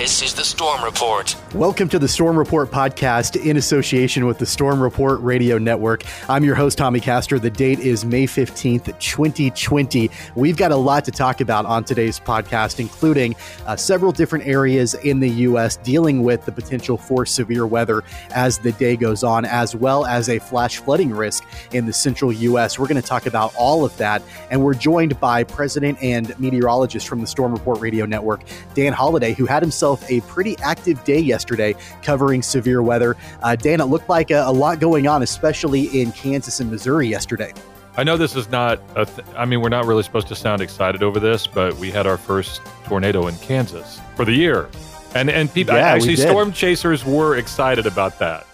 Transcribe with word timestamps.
This 0.00 0.22
is 0.22 0.32
the 0.32 0.44
Storm 0.44 0.82
Report. 0.82 1.36
Welcome 1.54 1.90
to 1.90 1.98
the 1.98 2.08
Storm 2.08 2.38
Report 2.38 2.70
podcast 2.70 3.36
in 3.44 3.58
association 3.58 4.24
with 4.24 4.38
the 4.38 4.46
Storm 4.46 4.82
Report 4.82 5.20
Radio 5.20 5.58
Network. 5.58 6.04
I'm 6.26 6.42
your 6.42 6.54
host, 6.54 6.78
Tommy 6.78 7.00
Castor. 7.00 7.38
The 7.38 7.50
date 7.50 7.80
is 7.80 8.02
May 8.02 8.26
15th, 8.26 8.98
2020. 8.98 10.10
We've 10.36 10.56
got 10.56 10.72
a 10.72 10.76
lot 10.76 11.04
to 11.04 11.10
talk 11.10 11.42
about 11.42 11.66
on 11.66 11.84
today's 11.84 12.18
podcast, 12.18 12.80
including 12.80 13.36
uh, 13.66 13.76
several 13.76 14.10
different 14.10 14.46
areas 14.46 14.94
in 14.94 15.20
the 15.20 15.28
U.S. 15.28 15.76
dealing 15.76 16.22
with 16.22 16.46
the 16.46 16.52
potential 16.52 16.96
for 16.96 17.26
severe 17.26 17.66
weather 17.66 18.02
as 18.30 18.56
the 18.56 18.72
day 18.72 18.96
goes 18.96 19.22
on, 19.22 19.44
as 19.44 19.76
well 19.76 20.06
as 20.06 20.30
a 20.30 20.38
flash 20.38 20.78
flooding 20.78 21.10
risk 21.10 21.44
in 21.72 21.84
the 21.84 21.92
central 21.92 22.32
U.S. 22.32 22.78
We're 22.78 22.88
going 22.88 23.02
to 23.02 23.06
talk 23.06 23.26
about 23.26 23.54
all 23.54 23.84
of 23.84 23.94
that, 23.98 24.22
and 24.50 24.64
we're 24.64 24.72
joined 24.72 25.20
by 25.20 25.44
President 25.44 26.02
and 26.02 26.38
meteorologist 26.40 27.06
from 27.06 27.20
the 27.20 27.26
Storm 27.26 27.52
Report 27.52 27.80
Radio 27.80 28.06
Network, 28.06 28.40
Dan 28.72 28.94
Holiday, 28.94 29.34
who 29.34 29.44
had 29.44 29.62
himself 29.62 29.89
a 30.08 30.20
pretty 30.22 30.56
active 30.58 31.02
day 31.04 31.18
yesterday 31.18 31.74
covering 32.02 32.42
severe 32.42 32.82
weather. 32.82 33.16
Uh, 33.42 33.56
Dan, 33.56 33.80
it 33.80 33.86
looked 33.86 34.08
like 34.08 34.30
a, 34.30 34.42
a, 34.46 34.52
lot 34.52 34.80
going 34.80 35.06
on, 35.06 35.22
especially 35.22 35.84
in 36.00 36.12
Kansas 36.12 36.60
and 36.60 36.70
Missouri 36.70 37.08
yesterday. 37.08 37.52
I 37.96 38.04
know 38.04 38.16
this 38.16 38.36
is 38.36 38.48
not, 38.50 38.80
th- 38.94 39.08
I 39.36 39.44
mean, 39.44 39.60
we're 39.60 39.68
not 39.68 39.84
really 39.86 40.02
supposed 40.02 40.28
to 40.28 40.36
sound 40.36 40.62
excited 40.62 41.02
over 41.02 41.18
this, 41.18 41.46
but 41.46 41.74
we 41.76 41.90
had 41.90 42.06
our 42.06 42.16
first 42.16 42.60
tornado 42.84 43.26
in 43.26 43.36
Kansas 43.38 44.00
for 44.16 44.24
the 44.24 44.32
year. 44.32 44.68
And, 45.14 45.28
and 45.28 45.52
people, 45.52 45.74
yeah, 45.74 45.88
actually, 45.88 46.16
storm 46.16 46.52
chasers 46.52 47.04
were 47.04 47.36
excited 47.36 47.86
about 47.86 48.18
that. 48.20 48.46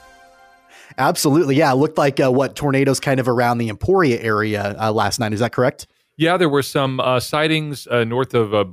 Absolutely. 0.99 1.57
Yeah. 1.57 1.73
It 1.73 1.77
looked 1.77 1.99
like 1.99 2.19
uh, 2.21 2.33
what 2.33 2.57
tornadoes 2.57 3.01
kind 3.01 3.21
of 3.21 3.29
around 3.29 3.59
the 3.59 3.69
Emporia 3.69 4.21
area 4.21 4.75
uh, 4.81 4.93
last 4.93 5.21
night. 5.21 5.33
Is 5.33 5.41
that 5.41 5.53
correct? 5.53 5.87
Yeah, 6.19 6.39
there 6.39 6.49
were 6.49 6.63
some 6.63 6.99
uh, 6.99 7.21
sightings 7.21 7.87
uh, 7.87 8.05
north 8.05 8.33
of 8.33 8.55
uh, 8.55 8.65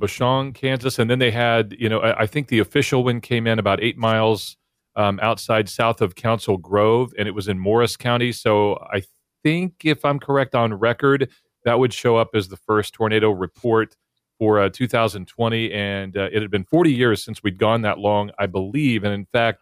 Kansas, 0.54 0.98
and 0.98 1.10
then 1.10 1.18
they 1.18 1.30
had, 1.30 1.76
you 1.78 1.90
know, 1.90 1.98
I, 2.00 2.22
I 2.22 2.26
think 2.26 2.48
the 2.48 2.58
official 2.58 3.04
one 3.04 3.20
came 3.20 3.46
in 3.46 3.58
about 3.58 3.82
eight 3.82 3.98
miles 3.98 4.56
um, 4.96 5.20
outside 5.20 5.68
south 5.68 6.00
of 6.00 6.14
Council 6.14 6.56
Grove, 6.56 7.12
and 7.18 7.28
it 7.28 7.32
was 7.32 7.46
in 7.46 7.58
Morris 7.58 7.98
County. 7.98 8.32
So 8.32 8.76
I 8.90 9.02
think, 9.42 9.84
if 9.84 10.06
I'm 10.06 10.18
correct 10.18 10.54
on 10.54 10.72
record, 10.72 11.30
that 11.66 11.78
would 11.78 11.92
show 11.92 12.16
up 12.16 12.30
as 12.34 12.48
the 12.48 12.56
first 12.56 12.94
tornado 12.94 13.30
report 13.30 13.94
for 14.38 14.58
uh, 14.58 14.70
2020, 14.70 15.70
and 15.70 16.16
uh, 16.16 16.28
it 16.32 16.40
had 16.40 16.50
been 16.50 16.64
40 16.64 16.92
years 16.94 17.22
since 17.22 17.42
we'd 17.42 17.58
gone 17.58 17.82
that 17.82 17.98
long, 17.98 18.30
I 18.38 18.46
believe, 18.46 19.04
and 19.04 19.12
in 19.12 19.26
fact, 19.26 19.60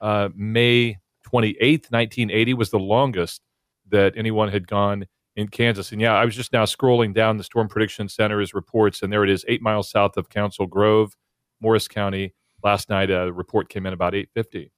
uh, 0.00 0.28
May 0.36 0.98
28th, 1.26 1.90
1980 1.90 2.54
was 2.54 2.70
the 2.70 2.78
longest 2.78 3.42
that 3.90 4.12
anyone 4.16 4.50
had 4.50 4.68
gone 4.68 5.06
in 5.36 5.48
Kansas. 5.48 5.92
And 5.92 6.00
yeah, 6.00 6.14
I 6.14 6.24
was 6.24 6.36
just 6.36 6.52
now 6.52 6.64
scrolling 6.64 7.14
down 7.14 7.36
the 7.36 7.44
Storm 7.44 7.68
Prediction 7.68 8.08
Center's 8.08 8.54
reports, 8.54 9.02
and 9.02 9.12
there 9.12 9.24
it 9.24 9.30
is, 9.30 9.44
eight 9.48 9.62
miles 9.62 9.90
south 9.90 10.16
of 10.16 10.28
Council 10.28 10.66
Grove, 10.66 11.16
Morris 11.60 11.88
County. 11.88 12.34
Last 12.62 12.88
night, 12.88 13.10
a 13.10 13.32
report 13.32 13.68
came 13.68 13.84
in 13.86 13.92
about 13.92 14.14
850. 14.14 14.72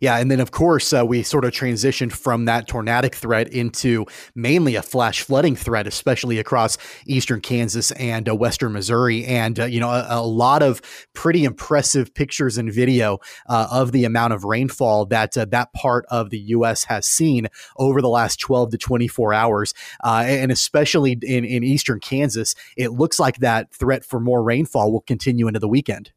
Yeah, 0.00 0.18
and 0.18 0.30
then 0.30 0.40
of 0.40 0.50
course 0.50 0.92
uh, 0.92 1.04
we 1.04 1.22
sort 1.22 1.44
of 1.44 1.52
transitioned 1.52 2.12
from 2.12 2.46
that 2.46 2.66
tornadic 2.66 3.14
threat 3.14 3.48
into 3.48 4.06
mainly 4.34 4.74
a 4.74 4.82
flash 4.82 5.22
flooding 5.22 5.56
threat, 5.56 5.86
especially 5.86 6.38
across 6.38 6.78
eastern 7.06 7.40
Kansas 7.40 7.90
and 7.92 8.28
uh, 8.28 8.34
western 8.34 8.72
Missouri, 8.72 9.24
and 9.24 9.60
uh, 9.60 9.64
you 9.64 9.80
know 9.80 9.90
a, 9.90 10.06
a, 10.08 10.22
lot 10.22 10.62
of 10.62 10.80
pretty 11.14 11.44
impressive 11.44 12.14
pictures 12.14 12.56
and 12.58 12.72
video 12.72 13.18
uh, 13.48 13.68
of 13.70 13.92
the 13.92 14.04
amount 14.04 14.32
of 14.32 14.44
rainfall 14.44 15.06
that 15.06 15.36
uh, 15.36 15.44
that 15.46 15.72
part 15.72 16.04
of 16.10 16.30
the 16.30 16.38
U.S. 16.38 16.84
has 16.84 17.06
seen 17.06 17.48
over 17.76 18.00
the 18.00 18.08
last 18.08 18.40
12 18.40 18.70
to 18.70 18.78
24 18.78 19.34
hours, 19.34 19.74
uh, 20.04 20.24
and 20.26 20.50
especially 20.50 21.18
in 21.22 21.44
in 21.44 21.62
eastern 21.62 22.00
Kansas, 22.00 22.54
it 22.76 22.92
looks 22.92 23.18
like 23.18 23.38
that 23.38 23.72
threat 23.72 24.04
for 24.04 24.20
more 24.20 24.42
rainfall 24.42 24.92
will 24.92 25.00
continue 25.00 25.46
into 25.46 25.60
the 25.60 25.68
weekend. 25.68 26.12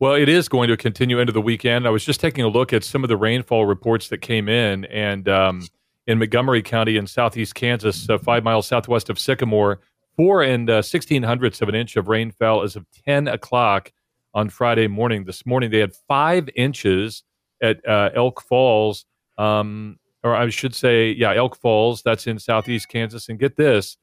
Well, 0.00 0.14
it 0.14 0.28
is 0.28 0.48
going 0.48 0.68
to 0.68 0.76
continue 0.76 1.18
into 1.18 1.32
the 1.32 1.40
weekend. 1.40 1.84
I 1.84 1.90
was 1.90 2.04
just 2.04 2.20
taking 2.20 2.44
a 2.44 2.48
look 2.48 2.72
at 2.72 2.84
some 2.84 3.02
of 3.02 3.08
the 3.08 3.16
rainfall 3.16 3.66
reports 3.66 4.08
that 4.10 4.18
came 4.18 4.48
in, 4.48 4.84
and 4.84 5.28
um, 5.28 5.66
in 6.06 6.20
Montgomery 6.20 6.62
County 6.62 6.96
in 6.96 7.08
southeast 7.08 7.56
Kansas, 7.56 8.08
uh, 8.08 8.16
five 8.16 8.44
miles 8.44 8.68
southwest 8.68 9.10
of 9.10 9.18
Sycamore, 9.18 9.80
four 10.16 10.44
and 10.44 10.70
uh, 10.70 10.82
sixteen 10.82 11.24
hundredths 11.24 11.60
of 11.62 11.68
an 11.68 11.74
inch 11.74 11.96
of 11.96 12.06
rain 12.06 12.30
fell 12.30 12.62
as 12.62 12.76
of 12.76 12.86
ten 13.04 13.26
o'clock 13.26 13.90
on 14.34 14.48
Friday 14.50 14.86
morning. 14.86 15.24
This 15.24 15.44
morning 15.44 15.72
they 15.72 15.80
had 15.80 15.96
five 16.06 16.48
inches 16.54 17.24
at 17.60 17.84
uh, 17.84 18.10
Elk 18.14 18.40
Falls, 18.42 19.04
um, 19.36 19.98
or 20.22 20.36
I 20.36 20.48
should 20.50 20.76
say, 20.76 21.10
yeah, 21.10 21.34
Elk 21.34 21.56
Falls. 21.56 22.02
That's 22.02 22.28
in 22.28 22.38
southeast 22.38 22.88
Kansas. 22.88 23.28
And 23.28 23.36
get 23.36 23.56
this, 23.56 23.96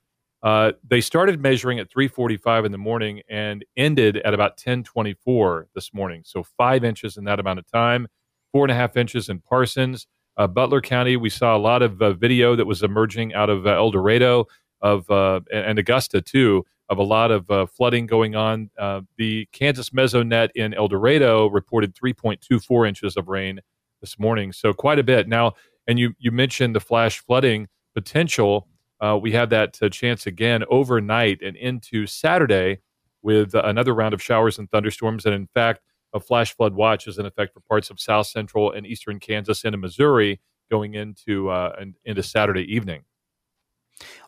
uh, 0.45 0.73
they 0.87 1.01
started 1.01 1.41
measuring 1.41 1.79
at 1.79 1.89
3:45 1.89 2.65
in 2.65 2.71
the 2.71 2.77
morning 2.77 3.23
and 3.27 3.65
ended 3.75 4.17
at 4.17 4.35
about 4.35 4.57
10:24 4.57 5.65
this 5.73 5.91
morning. 5.91 6.21
So 6.23 6.43
five 6.43 6.83
inches 6.83 7.17
in 7.17 7.23
that 7.23 7.39
amount 7.39 7.57
of 7.57 7.65
time. 7.65 8.07
Four 8.51 8.63
and 8.65 8.71
a 8.71 8.75
half 8.75 8.95
inches 8.95 9.27
in 9.27 9.39
Parsons, 9.39 10.05
uh, 10.37 10.45
Butler 10.45 10.81
County. 10.81 11.17
We 11.17 11.31
saw 11.31 11.57
a 11.57 11.59
lot 11.59 11.81
of 11.81 11.99
uh, 11.99 12.13
video 12.13 12.55
that 12.55 12.65
was 12.67 12.83
emerging 12.83 13.33
out 13.33 13.49
of 13.49 13.65
uh, 13.65 13.71
El 13.71 13.89
Dorado 13.89 14.45
of 14.81 15.09
uh, 15.09 15.41
and 15.51 15.79
Augusta 15.79 16.21
too 16.21 16.63
of 16.89 16.99
a 16.99 17.03
lot 17.03 17.31
of 17.31 17.71
flooding 17.71 18.05
going 18.05 18.35
on. 18.35 18.69
the 19.17 19.47
Kansas 19.51 19.89
Mesonet 19.89 20.49
in 20.53 20.75
El 20.75 20.87
Dorado 20.87 21.47
reported 21.47 21.95
3.24 21.95 22.87
inches 22.87 23.17
of 23.17 23.27
rain 23.27 23.59
this 23.99 24.19
morning. 24.19 24.53
So 24.53 24.73
quite 24.73 24.99
a 24.99 25.03
bit 25.03 25.27
now. 25.27 25.53
And 25.87 25.97
you 25.97 26.13
you 26.19 26.31
mentioned 26.31 26.75
the 26.75 26.79
flash 26.79 27.17
flooding 27.19 27.67
potential 27.95 28.67
uh, 29.01 29.17
we 29.21 29.31
had 29.31 29.49
that 29.49 29.77
uh, 29.81 29.89
chance 29.89 30.25
again 30.25 30.63
overnight 30.69 31.41
and 31.41 31.55
into 31.57 32.07
Saturday 32.07 32.79
with 33.21 33.55
uh, 33.55 33.61
another 33.65 33.93
round 33.93 34.13
of 34.13 34.21
showers 34.21 34.59
and 34.59 34.69
thunderstorms. 34.69 35.25
And 35.25 35.35
in 35.35 35.47
fact, 35.47 35.81
a 36.13 36.19
flash 36.19 36.55
flood 36.55 36.73
watch 36.73 37.07
is 37.07 37.17
in 37.17 37.25
effect 37.25 37.53
for 37.53 37.59
parts 37.61 37.89
of 37.89 37.99
south 37.99 38.27
central 38.27 38.71
and 38.71 38.85
eastern 38.85 39.19
Kansas 39.19 39.65
and 39.65 39.73
in 39.75 39.81
Missouri 39.81 40.39
going 40.71 40.93
into 40.93 41.49
uh, 41.49 41.75
into 42.05 42.23
Saturday 42.23 42.63
evening. 42.73 43.03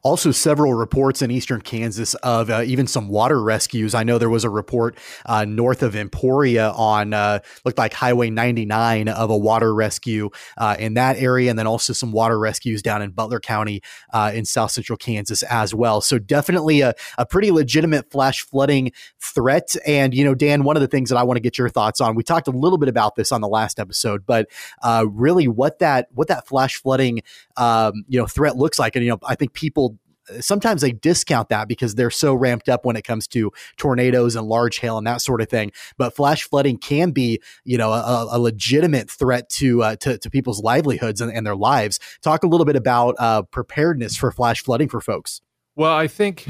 Also, 0.04 0.32
several 0.32 0.74
reports 0.74 1.22
in 1.22 1.32
eastern 1.32 1.62
Kansas 1.62 2.14
of 2.16 2.50
uh, 2.50 2.64
even 2.66 2.88
some 2.88 3.10
water 3.10 3.42
rescues. 3.42 3.96
I 3.96 4.04
know 4.04 4.18
there 4.18 4.30
was 4.30 4.44
a 4.44 4.50
report 4.50 4.98
uh, 5.26 5.46
north 5.46 5.84
of 5.84 5.96
Emporia 5.96 6.72
on 6.72 7.14
uh, 7.14 7.40
looked 7.66 7.78
like 7.78 7.94
Highway 7.94 8.30
99 8.30 9.10
of 9.10 9.30
a 9.30 9.38
water 9.38 9.74
rescue 9.74 10.30
uh, 10.58 10.76
in 10.80 10.96
that 10.96 11.18
area, 11.18 11.50
and 11.50 11.58
then 11.58 11.68
also 11.68 11.94
some 11.94 12.12
water 12.12 12.40
rescues 12.40 12.82
down 12.82 13.02
in 13.02 13.12
Butler 13.12 13.40
County 13.40 13.82
uh, 14.14 14.32
in 14.34 14.46
south 14.46 14.72
central 14.72 14.98
Kansas 14.98 15.44
as 15.44 15.74
well. 15.74 16.02
So 16.02 16.20
definitely 16.20 16.82
a, 16.82 16.94
a 17.18 17.26
pretty 17.26 17.52
legitimate 17.52 18.12
flash 18.12 18.46
flooding 18.46 18.92
threat. 19.20 19.76
And 19.86 20.14
you 20.14 20.24
know, 20.24 20.36
Dan, 20.36 20.64
one 20.64 20.76
of 20.76 20.82
the 20.82 20.88
things 20.88 21.10
that 21.10 21.18
I 21.18 21.24
want 21.24 21.38
to 21.38 21.42
get 21.42 21.58
your 21.58 21.70
thoughts 21.70 22.02
on. 22.02 22.16
We 22.16 22.24
talked 22.24 22.48
a 22.48 22.52
little 22.52 22.78
bit 22.78 22.90
about 22.90 23.16
this 23.16 23.32
on 23.32 23.42
the 23.42 23.48
last 23.48 23.80
episode, 23.80 24.26
but 24.26 24.50
uh, 24.84 25.06
really 25.10 25.48
what 25.48 25.80
that 25.80 26.08
what 26.14 26.28
that 26.28 26.48
flash 26.48 26.78
flooding 26.78 27.22
um, 27.56 28.06
you 28.08 28.20
know 28.20 28.26
threat 28.26 28.56
looks 28.56 28.80
like, 28.80 28.96
and 28.96 29.04
you 29.04 29.12
know, 29.12 29.20
I 29.26 29.36
think 29.36 29.54
people 29.54 29.97
sometimes 30.40 30.82
they 30.82 30.92
discount 30.92 31.50
that 31.50 31.68
because 31.68 31.96
they're 31.96 32.10
so 32.10 32.34
ramped 32.34 32.70
up 32.70 32.86
when 32.86 32.96
it 32.96 33.04
comes 33.04 33.28
to 33.28 33.52
tornadoes 33.78 34.36
and 34.36 34.48
large 34.48 34.80
hail 34.80 34.98
and 34.98 35.08
that 35.08 35.22
sort 35.22 35.42
of 35.42 35.50
thing. 35.50 35.72
But 35.98 36.16
flash 36.16 36.44
flooding 36.44 36.78
can 36.78 37.12
be, 37.12 37.42
you 37.64 37.78
know, 37.78 37.92
a, 37.92 38.28
a 38.32 38.40
legitimate 38.40 39.10
threat 39.10 39.50
to, 39.52 39.84
uh, 39.84 39.96
to, 39.98 40.18
to 40.18 40.30
people's 40.30 40.62
livelihoods 40.62 41.22
and, 41.22 41.32
and, 41.32 41.46
their 41.48 41.56
lives. 41.56 42.00
Talk 42.22 42.44
a 42.44 42.48
little 42.48 42.66
bit 42.66 42.76
about 42.76 43.16
uh, 43.20 43.44
preparedness 43.44 44.18
for 44.18 44.32
flash 44.32 44.62
flooding 44.62 44.90
for 44.90 45.00
folks. 45.00 45.42
Well, 45.76 45.94
I 45.94 46.08
think, 46.08 46.48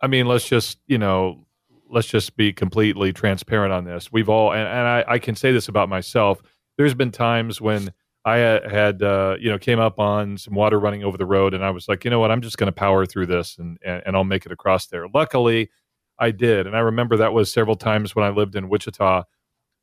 I 0.00 0.06
mean, 0.06 0.26
let's 0.26 0.46
just 0.46 0.78
you 0.86 0.98
know, 0.98 1.46
let's 1.88 2.08
just 2.08 2.36
be 2.36 2.52
completely 2.52 3.12
transparent 3.12 3.72
on 3.72 3.84
this. 3.84 4.12
We've 4.12 4.28
all, 4.28 4.52
and, 4.52 4.66
and 4.66 4.86
I, 4.86 5.04
I 5.06 5.18
can 5.18 5.34
say 5.34 5.52
this 5.52 5.68
about 5.68 5.88
myself. 5.88 6.42
There's 6.76 6.94
been 6.94 7.10
times 7.10 7.60
when 7.60 7.92
I 8.28 8.36
had 8.68 9.02
uh, 9.02 9.36
you 9.40 9.50
know 9.50 9.58
came 9.58 9.78
up 9.78 9.98
on 9.98 10.36
some 10.38 10.54
water 10.54 10.78
running 10.78 11.04
over 11.04 11.16
the 11.16 11.26
road, 11.26 11.54
and 11.54 11.64
I 11.64 11.70
was 11.70 11.88
like, 11.88 12.04
you 12.04 12.10
know 12.10 12.20
what, 12.20 12.30
I'm 12.30 12.42
just 12.42 12.58
going 12.58 12.68
to 12.68 12.72
power 12.72 13.06
through 13.06 13.26
this, 13.26 13.58
and, 13.58 13.78
and, 13.84 14.02
and 14.06 14.16
I'll 14.16 14.24
make 14.24 14.46
it 14.46 14.52
across 14.52 14.86
there. 14.86 15.06
Luckily, 15.12 15.70
I 16.18 16.30
did, 16.30 16.66
and 16.66 16.76
I 16.76 16.80
remember 16.80 17.16
that 17.16 17.32
was 17.32 17.52
several 17.52 17.76
times 17.76 18.14
when 18.14 18.24
I 18.24 18.30
lived 18.30 18.56
in 18.56 18.68
Wichita. 18.68 19.24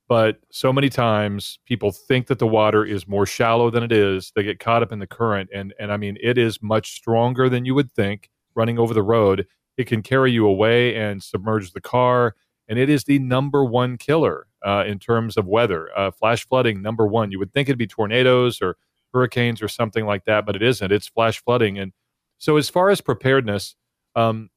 But 0.08 0.38
so 0.52 0.72
many 0.72 0.90
times 0.90 1.58
people 1.66 1.92
think 1.92 2.28
that 2.28 2.38
the 2.38 2.46
water 2.46 2.86
is 2.86 3.08
more 3.08 3.26
shallow 3.26 3.72
than 3.72 3.82
it 3.82 3.92
is. 3.92 4.32
They 4.36 4.44
get 4.44 4.60
caught 4.60 4.84
up 4.84 4.92
in 4.92 5.00
the 5.00 5.08
current, 5.08 5.50
and 5.54 5.74
and 5.80 5.92
I 5.92 5.98
mean 5.98 6.18
it 6.22 6.38
is 6.38 6.62
much 6.62 6.94
stronger 6.94 7.50
than 7.50 7.66
you 7.66 7.74
would 7.76 7.92
think. 7.94 8.30
Running 8.54 8.80
over 8.80 8.94
the 8.94 9.04
road, 9.04 9.48
it 9.78 9.88
can 9.88 10.02
carry 10.02 10.32
you 10.32 10.46
away 10.46 10.96
and 10.96 11.22
submerge 11.22 11.74
the 11.74 11.82
car, 11.82 12.36
and 12.68 12.80
it 12.80 12.90
is 12.90 13.04
the 13.04 13.20
number 13.20 13.66
one 13.66 13.98
killer 13.98 14.48
uh, 14.66 14.84
in 14.86 15.00
terms 15.00 15.38
of 15.38 15.46
weather. 15.46 15.90
Uh, 15.96 16.12
flash 16.12 16.48
flooding, 16.48 16.82
number 16.82 17.06
one. 17.06 17.32
You 17.32 17.40
would 17.40 17.54
think 17.54 17.70
it'd 17.70 17.78
be 17.78 17.88
tornadoes 17.88 18.62
or 18.62 18.78
hurricanes 19.14 19.62
or 19.62 19.68
something 19.68 20.06
like 20.06 20.26
that, 20.26 20.46
but 20.46 20.56
it 20.56 20.64
isn't. 20.64 20.92
It's 20.92 21.08
flash 21.08 21.42
flooding. 21.42 21.78
And 21.78 21.94
so, 22.38 22.58
as 22.58 22.70
far 22.70 22.90
as 22.90 23.00
preparedness, 23.00 23.76
um, 24.16 24.50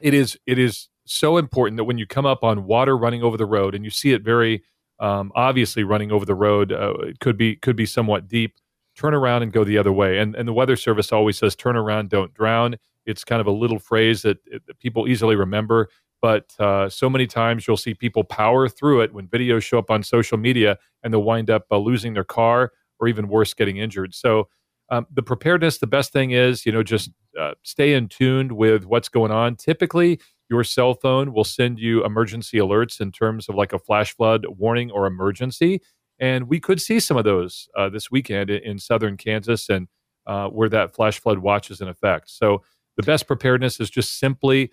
it 0.00 0.12
is 0.12 0.38
it 0.46 0.58
is 0.58 0.88
so 1.06 1.38
important 1.38 1.78
that 1.78 1.84
when 1.84 1.98
you 1.98 2.06
come 2.06 2.26
up 2.26 2.44
on 2.44 2.64
water 2.64 2.96
running 2.96 3.22
over 3.22 3.36
the 3.36 3.46
road 3.46 3.74
and 3.74 3.84
you 3.84 3.90
see 3.90 4.12
it 4.12 4.22
very 4.22 4.62
um, 5.00 5.32
obviously 5.34 5.84
running 5.84 6.12
over 6.12 6.26
the 6.26 6.34
road, 6.34 6.72
uh, 6.72 6.94
it 7.00 7.20
could 7.20 7.38
be 7.38 7.56
could 7.56 7.76
be 7.76 7.86
somewhat 7.86 8.28
deep. 8.28 8.56
Turn 8.96 9.14
around 9.14 9.44
and 9.44 9.52
go 9.52 9.62
the 9.62 9.78
other 9.78 9.92
way. 9.92 10.18
And 10.18 10.34
and 10.34 10.48
the 10.48 10.52
Weather 10.52 10.76
Service 10.76 11.12
always 11.12 11.38
says, 11.38 11.54
"Turn 11.54 11.76
around, 11.76 12.10
don't 12.10 12.34
drown." 12.34 12.76
It's 13.06 13.24
kind 13.24 13.40
of 13.40 13.46
a 13.46 13.52
little 13.52 13.78
phrase 13.78 14.20
that, 14.22 14.38
that 14.50 14.78
people 14.80 15.08
easily 15.08 15.34
remember. 15.34 15.88
But 16.20 16.52
uh, 16.58 16.88
so 16.88 17.08
many 17.08 17.26
times 17.26 17.66
you'll 17.66 17.76
see 17.76 17.94
people 17.94 18.24
power 18.24 18.68
through 18.68 19.02
it 19.02 19.12
when 19.12 19.28
videos 19.28 19.62
show 19.62 19.78
up 19.78 19.90
on 19.90 20.02
social 20.02 20.38
media 20.38 20.78
and 21.02 21.12
they'll 21.12 21.22
wind 21.22 21.50
up 21.50 21.66
uh, 21.70 21.78
losing 21.78 22.14
their 22.14 22.24
car 22.24 22.72
or 23.00 23.08
even 23.08 23.28
worse, 23.28 23.54
getting 23.54 23.76
injured. 23.76 24.14
So 24.14 24.48
um, 24.90 25.06
the 25.12 25.22
preparedness, 25.22 25.78
the 25.78 25.86
best 25.86 26.12
thing 26.12 26.32
is, 26.32 26.64
you 26.66 26.72
know, 26.72 26.82
just 26.82 27.10
uh, 27.38 27.54
stay 27.62 27.94
in 27.94 28.08
tuned 28.08 28.52
with 28.52 28.84
what's 28.86 29.08
going 29.08 29.30
on. 29.30 29.56
Typically, 29.56 30.20
your 30.50 30.64
cell 30.64 30.94
phone 30.94 31.32
will 31.32 31.44
send 31.44 31.78
you 31.78 32.04
emergency 32.04 32.58
alerts 32.58 33.00
in 33.00 33.12
terms 33.12 33.48
of 33.48 33.54
like 33.54 33.72
a 33.72 33.78
flash 33.78 34.16
flood 34.16 34.46
warning 34.48 34.90
or 34.90 35.06
emergency. 35.06 35.80
And 36.18 36.48
we 36.48 36.58
could 36.58 36.80
see 36.80 36.98
some 37.00 37.16
of 37.16 37.24
those 37.24 37.68
uh, 37.76 37.90
this 37.90 38.10
weekend 38.10 38.50
in, 38.50 38.62
in 38.62 38.78
southern 38.78 39.16
Kansas 39.16 39.68
and 39.68 39.88
uh, 40.26 40.48
where 40.48 40.68
that 40.70 40.94
flash 40.94 41.20
flood 41.20 41.38
watch 41.38 41.70
is 41.70 41.80
in 41.80 41.88
effect. 41.88 42.30
So 42.30 42.62
the 42.96 43.02
best 43.02 43.26
preparedness 43.26 43.78
is 43.78 43.90
just 43.90 44.18
simply 44.18 44.72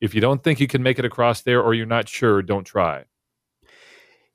if 0.00 0.14
you 0.14 0.20
don't 0.20 0.42
think 0.42 0.60
you 0.60 0.66
can 0.66 0.82
make 0.82 0.98
it 0.98 1.04
across 1.04 1.42
there 1.42 1.62
or 1.62 1.74
you're 1.74 1.86
not 1.86 2.08
sure, 2.08 2.42
don't 2.42 2.64
try. 2.64 3.04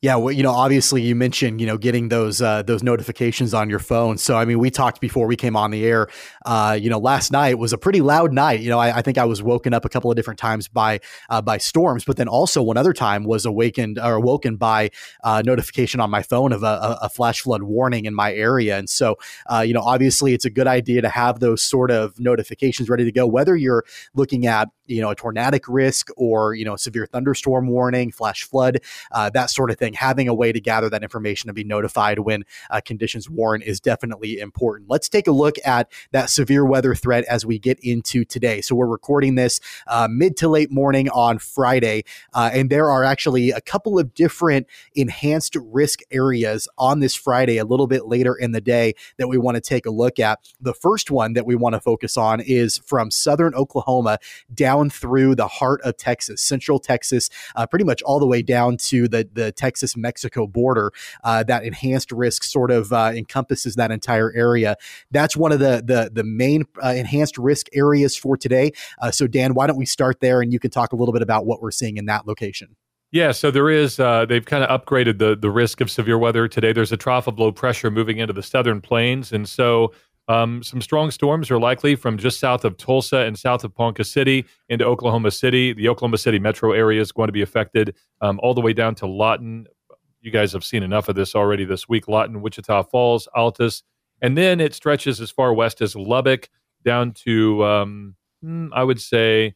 Yeah, 0.05 0.17
well, 0.17 0.31
you 0.31 0.43
know, 0.43 0.51
obviously 0.51 1.01
you 1.01 1.15
mentioned, 1.15 1.59
you 1.59 1.65
know, 1.65 1.79
getting 1.79 2.09
those 2.09 2.39
uh, 2.39 2.61
those 2.61 2.83
notifications 2.83 3.55
on 3.55 3.71
your 3.71 3.79
phone. 3.79 4.19
So, 4.19 4.37
I 4.37 4.45
mean, 4.45 4.59
we 4.59 4.69
talked 4.69 5.01
before 5.01 5.25
we 5.25 5.35
came 5.35 5.55
on 5.55 5.71
the 5.71 5.83
air. 5.83 6.09
Uh, 6.45 6.77
you 6.79 6.91
know, 6.91 6.99
last 6.99 7.31
night 7.31 7.57
was 7.57 7.73
a 7.73 7.77
pretty 7.79 8.01
loud 8.01 8.31
night. 8.31 8.59
You 8.59 8.69
know, 8.69 8.77
I, 8.77 8.97
I 8.97 9.01
think 9.01 9.17
I 9.17 9.25
was 9.25 9.41
woken 9.41 9.73
up 9.73 9.83
a 9.83 9.89
couple 9.89 10.11
of 10.11 10.15
different 10.15 10.37
times 10.37 10.67
by 10.67 10.99
uh, 11.31 11.41
by 11.41 11.57
storms, 11.57 12.05
but 12.05 12.17
then 12.17 12.27
also 12.27 12.61
one 12.61 12.77
other 12.77 12.93
time 12.93 13.23
was 13.23 13.47
awakened 13.47 13.97
or 13.97 14.19
woken 14.19 14.57
by 14.57 14.91
uh, 15.23 15.41
notification 15.43 15.99
on 15.99 16.11
my 16.11 16.21
phone 16.21 16.51
of 16.51 16.61
a, 16.61 16.99
a, 17.01 17.09
flash 17.09 17.41
flood 17.41 17.63
warning 17.63 18.05
in 18.05 18.13
my 18.13 18.31
area. 18.31 18.77
And 18.77 18.87
so, 18.87 19.15
uh, 19.51 19.63
you 19.65 19.73
know, 19.73 19.81
obviously 19.81 20.35
it's 20.35 20.45
a 20.45 20.51
good 20.51 20.67
idea 20.67 21.01
to 21.01 21.09
have 21.09 21.39
those 21.39 21.63
sort 21.63 21.89
of 21.89 22.19
notifications 22.19 22.89
ready 22.89 23.05
to 23.05 23.11
go, 23.11 23.25
whether 23.25 23.55
you're 23.55 23.85
looking 24.13 24.45
at 24.45 24.69
you 24.87 25.01
know 25.01 25.09
a 25.09 25.15
tornadic 25.15 25.67
risk 25.67 26.09
or 26.17 26.53
you 26.53 26.65
know 26.65 26.75
severe 26.75 27.05
thunderstorm 27.05 27.67
warning, 27.67 28.11
flash 28.11 28.43
flood, 28.43 28.79
uh, 29.11 29.29
that 29.31 29.49
sort 29.49 29.71
of 29.71 29.77
thing 29.77 29.93
having 29.93 30.27
a 30.27 30.33
way 30.33 30.51
to 30.51 30.59
gather 30.59 30.89
that 30.89 31.03
information 31.03 31.49
and 31.49 31.55
be 31.55 31.63
notified 31.63 32.19
when 32.19 32.43
uh, 32.69 32.81
conditions 32.85 33.29
warrant 33.29 33.63
is 33.63 33.79
definitely 33.79 34.39
important. 34.39 34.89
Let's 34.89 35.09
take 35.09 35.27
a 35.27 35.31
look 35.31 35.55
at 35.65 35.91
that 36.11 36.29
severe 36.29 36.65
weather 36.65 36.95
threat 36.95 37.25
as 37.25 37.45
we 37.45 37.59
get 37.59 37.79
into 37.81 38.25
today. 38.25 38.61
So 38.61 38.75
we're 38.75 38.87
recording 38.87 39.35
this 39.35 39.59
uh, 39.87 40.07
mid 40.09 40.37
to 40.37 40.47
late 40.47 40.71
morning 40.71 41.09
on 41.09 41.39
Friday, 41.39 42.03
uh, 42.33 42.49
and 42.53 42.69
there 42.69 42.89
are 42.89 43.03
actually 43.03 43.51
a 43.51 43.61
couple 43.61 43.99
of 43.99 44.13
different 44.13 44.67
enhanced 44.93 45.55
risk 45.55 45.99
areas 46.11 46.67
on 46.77 46.99
this 46.99 47.15
Friday, 47.15 47.57
a 47.57 47.65
little 47.65 47.87
bit 47.87 48.05
later 48.05 48.35
in 48.35 48.51
the 48.51 48.61
day, 48.61 48.93
that 49.17 49.27
we 49.27 49.37
want 49.37 49.55
to 49.55 49.61
take 49.61 49.85
a 49.85 49.91
look 49.91 50.19
at. 50.19 50.39
The 50.59 50.73
first 50.73 51.11
one 51.11 51.33
that 51.33 51.45
we 51.45 51.55
want 51.55 51.73
to 51.73 51.79
focus 51.79 52.17
on 52.17 52.39
is 52.39 52.77
from 52.79 53.11
southern 53.11 53.53
Oklahoma 53.55 54.19
down 54.53 54.74
through 54.89 55.35
the 55.35 55.47
heart 55.47 55.81
of 55.83 55.97
Texas, 55.97 56.41
central 56.41 56.79
Texas, 56.79 57.29
uh, 57.55 57.65
pretty 57.65 57.85
much 57.85 58.01
all 58.03 58.19
the 58.19 58.27
way 58.27 58.41
down 58.41 58.77
to 58.77 59.07
the 59.07 59.27
the 59.31 59.51
Texas 59.51 59.95
Mexico 59.97 60.47
border. 60.47 60.91
Uh, 61.23 61.43
that 61.43 61.63
enhanced 61.63 62.11
risk 62.11 62.43
sort 62.43 62.71
of 62.71 62.91
uh, 62.93 63.11
encompasses 63.15 63.75
that 63.75 63.91
entire 63.91 64.31
area. 64.35 64.75
That's 65.11 65.35
one 65.35 65.51
of 65.51 65.59
the 65.59 65.83
the, 65.85 66.09
the 66.11 66.23
main 66.23 66.65
uh, 66.83 66.89
enhanced 66.89 67.37
risk 67.37 67.67
areas 67.73 68.15
for 68.15 68.37
today. 68.37 68.71
Uh, 69.01 69.11
so, 69.11 69.27
Dan, 69.27 69.53
why 69.53 69.67
don't 69.67 69.77
we 69.77 69.85
start 69.85 70.19
there 70.19 70.41
and 70.41 70.51
you 70.51 70.59
can 70.59 70.71
talk 70.71 70.93
a 70.93 70.95
little 70.95 71.13
bit 71.13 71.21
about 71.21 71.45
what 71.45 71.61
we're 71.61 71.71
seeing 71.71 71.97
in 71.97 72.05
that 72.05 72.27
location? 72.27 72.75
Yeah, 73.11 73.31
so 73.31 73.49
there 73.49 73.69
is. 73.69 73.99
Uh, 73.99 74.25
they've 74.25 74.45
kind 74.45 74.63
of 74.63 74.81
upgraded 74.81 75.19
the 75.19 75.35
the 75.35 75.49
risk 75.49 75.79
of 75.79 75.89
severe 75.89 76.17
weather 76.17 76.47
today. 76.47 76.73
There's 76.73 76.91
a 76.91 76.97
trough 76.97 77.27
of 77.27 77.39
low 77.39 77.51
pressure 77.51 77.89
moving 77.89 78.17
into 78.17 78.33
the 78.33 78.43
southern 78.43 78.81
plains, 78.81 79.31
and 79.31 79.47
so 79.47 79.93
um, 80.27 80.63
some 80.63 80.81
strong 80.81 81.11
storms 81.11 81.51
are 81.51 81.59
likely 81.59 81.95
from 81.95 82.17
just 82.17 82.39
south 82.39 82.65
of 82.65 82.77
Tulsa 82.77 83.17
and 83.17 83.37
south 83.37 83.63
of 83.63 83.75
Ponca 83.75 84.03
City 84.03 84.45
into 84.69 84.85
Oklahoma 84.85 85.31
City. 85.31 85.73
The 85.73 85.87
Oklahoma 85.87 86.17
City 86.17 86.39
metro 86.39 86.71
area 86.71 86.99
is 86.99 87.11
going 87.11 87.27
to 87.27 87.33
be 87.33 87.43
affected 87.43 87.95
um, 88.21 88.39
all 88.41 88.53
the 88.53 88.61
way 88.61 88.73
down 88.73 88.95
to 88.95 89.05
Lawton, 89.07 89.67
you 90.21 90.31
guys 90.31 90.51
have 90.53 90.65
seen 90.65 90.81
enough 90.81 91.07
of 91.07 91.15
this 91.15 91.35
already 91.35 91.65
this 91.65 91.87
week. 91.87 92.07
Lawton, 92.07 92.41
Wichita 92.41 92.83
Falls, 92.83 93.27
Altus, 93.37 93.83
and 94.21 94.35
then 94.35 94.59
it 94.59 94.73
stretches 94.73 95.21
as 95.21 95.29
far 95.29 95.53
west 95.53 95.81
as 95.81 95.95
Lubbock 95.95 96.49
down 96.83 97.11
to, 97.11 97.63
um, 97.63 98.15
hmm, 98.41 98.67
I 98.73 98.83
would 98.83 98.99
say, 98.99 99.53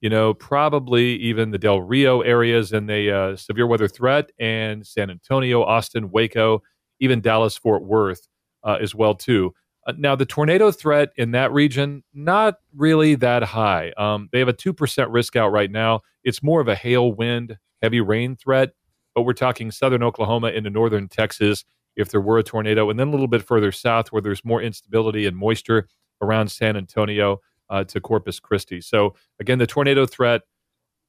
you 0.00 0.08
know, 0.08 0.34
probably 0.34 1.16
even 1.16 1.50
the 1.50 1.58
Del 1.58 1.80
Rio 1.80 2.20
areas 2.20 2.72
and 2.72 2.88
the 2.88 3.10
uh, 3.10 3.36
severe 3.36 3.66
weather 3.66 3.88
threat, 3.88 4.30
and 4.38 4.86
San 4.86 5.10
Antonio, 5.10 5.62
Austin, 5.62 6.10
Waco, 6.10 6.62
even 7.00 7.20
Dallas, 7.20 7.56
Fort 7.56 7.82
Worth 7.82 8.28
uh, 8.62 8.78
as 8.80 8.94
well 8.94 9.14
too. 9.14 9.52
Uh, 9.86 9.92
now, 9.98 10.14
the 10.14 10.26
tornado 10.26 10.70
threat 10.70 11.10
in 11.16 11.32
that 11.32 11.52
region 11.52 12.04
not 12.14 12.56
really 12.76 13.14
that 13.16 13.42
high. 13.42 13.92
Um, 13.96 14.28
they 14.32 14.38
have 14.38 14.48
a 14.48 14.52
two 14.52 14.72
percent 14.72 15.10
risk 15.10 15.36
out 15.36 15.48
right 15.48 15.70
now. 15.70 16.02
It's 16.24 16.42
more 16.42 16.60
of 16.60 16.68
a 16.68 16.74
hail, 16.74 17.12
wind, 17.12 17.58
heavy 17.82 18.00
rain 18.00 18.36
threat 18.36 18.70
but 19.14 19.22
we're 19.22 19.32
talking 19.32 19.70
southern 19.70 20.02
Oklahoma 20.02 20.48
into 20.48 20.70
northern 20.70 21.08
Texas 21.08 21.64
if 21.96 22.10
there 22.10 22.20
were 22.20 22.38
a 22.38 22.42
tornado, 22.42 22.88
and 22.88 22.98
then 22.98 23.08
a 23.08 23.10
little 23.10 23.28
bit 23.28 23.42
further 23.42 23.70
south 23.70 24.10
where 24.12 24.22
there's 24.22 24.44
more 24.44 24.62
instability 24.62 25.26
and 25.26 25.36
moisture 25.36 25.88
around 26.22 26.50
San 26.50 26.76
Antonio 26.76 27.40
uh, 27.68 27.84
to 27.84 28.00
Corpus 28.00 28.40
Christi. 28.40 28.80
So, 28.80 29.14
again, 29.40 29.58
the 29.58 29.66
tornado 29.66 30.06
threat, 30.06 30.42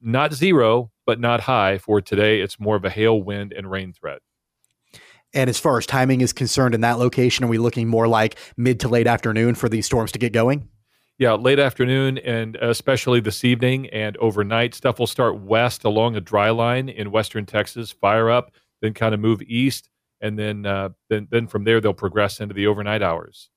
not 0.01 0.33
zero, 0.33 0.91
but 1.05 1.19
not 1.19 1.39
high 1.39 1.77
for 1.77 2.01
today. 2.01 2.41
It's 2.41 2.59
more 2.59 2.75
of 2.75 2.83
a 2.83 2.89
hail, 2.89 3.21
wind, 3.21 3.53
and 3.53 3.71
rain 3.71 3.93
threat. 3.93 4.21
And 5.33 5.49
as 5.49 5.59
far 5.59 5.77
as 5.77 5.85
timing 5.85 6.21
is 6.21 6.31
concerned 6.31 6.75
in 6.75 6.81
that 6.81 6.99
location, 6.99 7.43
are 7.45 7.47
we 7.47 7.57
looking 7.57 7.87
more 7.87 8.07
like 8.07 8.37
mid 8.55 8.79
to 8.81 8.87
late 8.87 9.07
afternoon 9.07 9.55
for 9.55 9.67
these 9.67 9.85
storms 9.85 10.11
to 10.11 10.19
get 10.19 10.31
going? 10.33 10.69
yeah, 11.19 11.33
late 11.33 11.59
afternoon 11.59 12.17
and 12.17 12.55
especially 12.57 13.19
this 13.19 13.43
evening 13.43 13.87
and 13.89 14.17
overnight. 14.17 14.73
Stuff 14.73 14.99
will 14.99 15.07
start 15.07 15.39
west 15.39 15.83
along 15.83 16.15
a 16.15 16.21
dry 16.21 16.49
line 16.49 16.89
in 16.89 17.11
western 17.11 17.45
Texas, 17.45 17.91
fire 17.91 18.29
up, 18.29 18.51
then 18.81 18.93
kind 18.93 19.13
of 19.13 19.19
move 19.19 19.41
east, 19.43 19.89
and 20.21 20.37
then 20.37 20.65
uh, 20.65 20.89
then 21.09 21.27
then 21.29 21.47
from 21.47 21.63
there 21.63 21.79
they'll 21.79 21.93
progress 21.93 22.39
into 22.39 22.53
the 22.53 22.67
overnight 22.67 23.01
hours. 23.01 23.49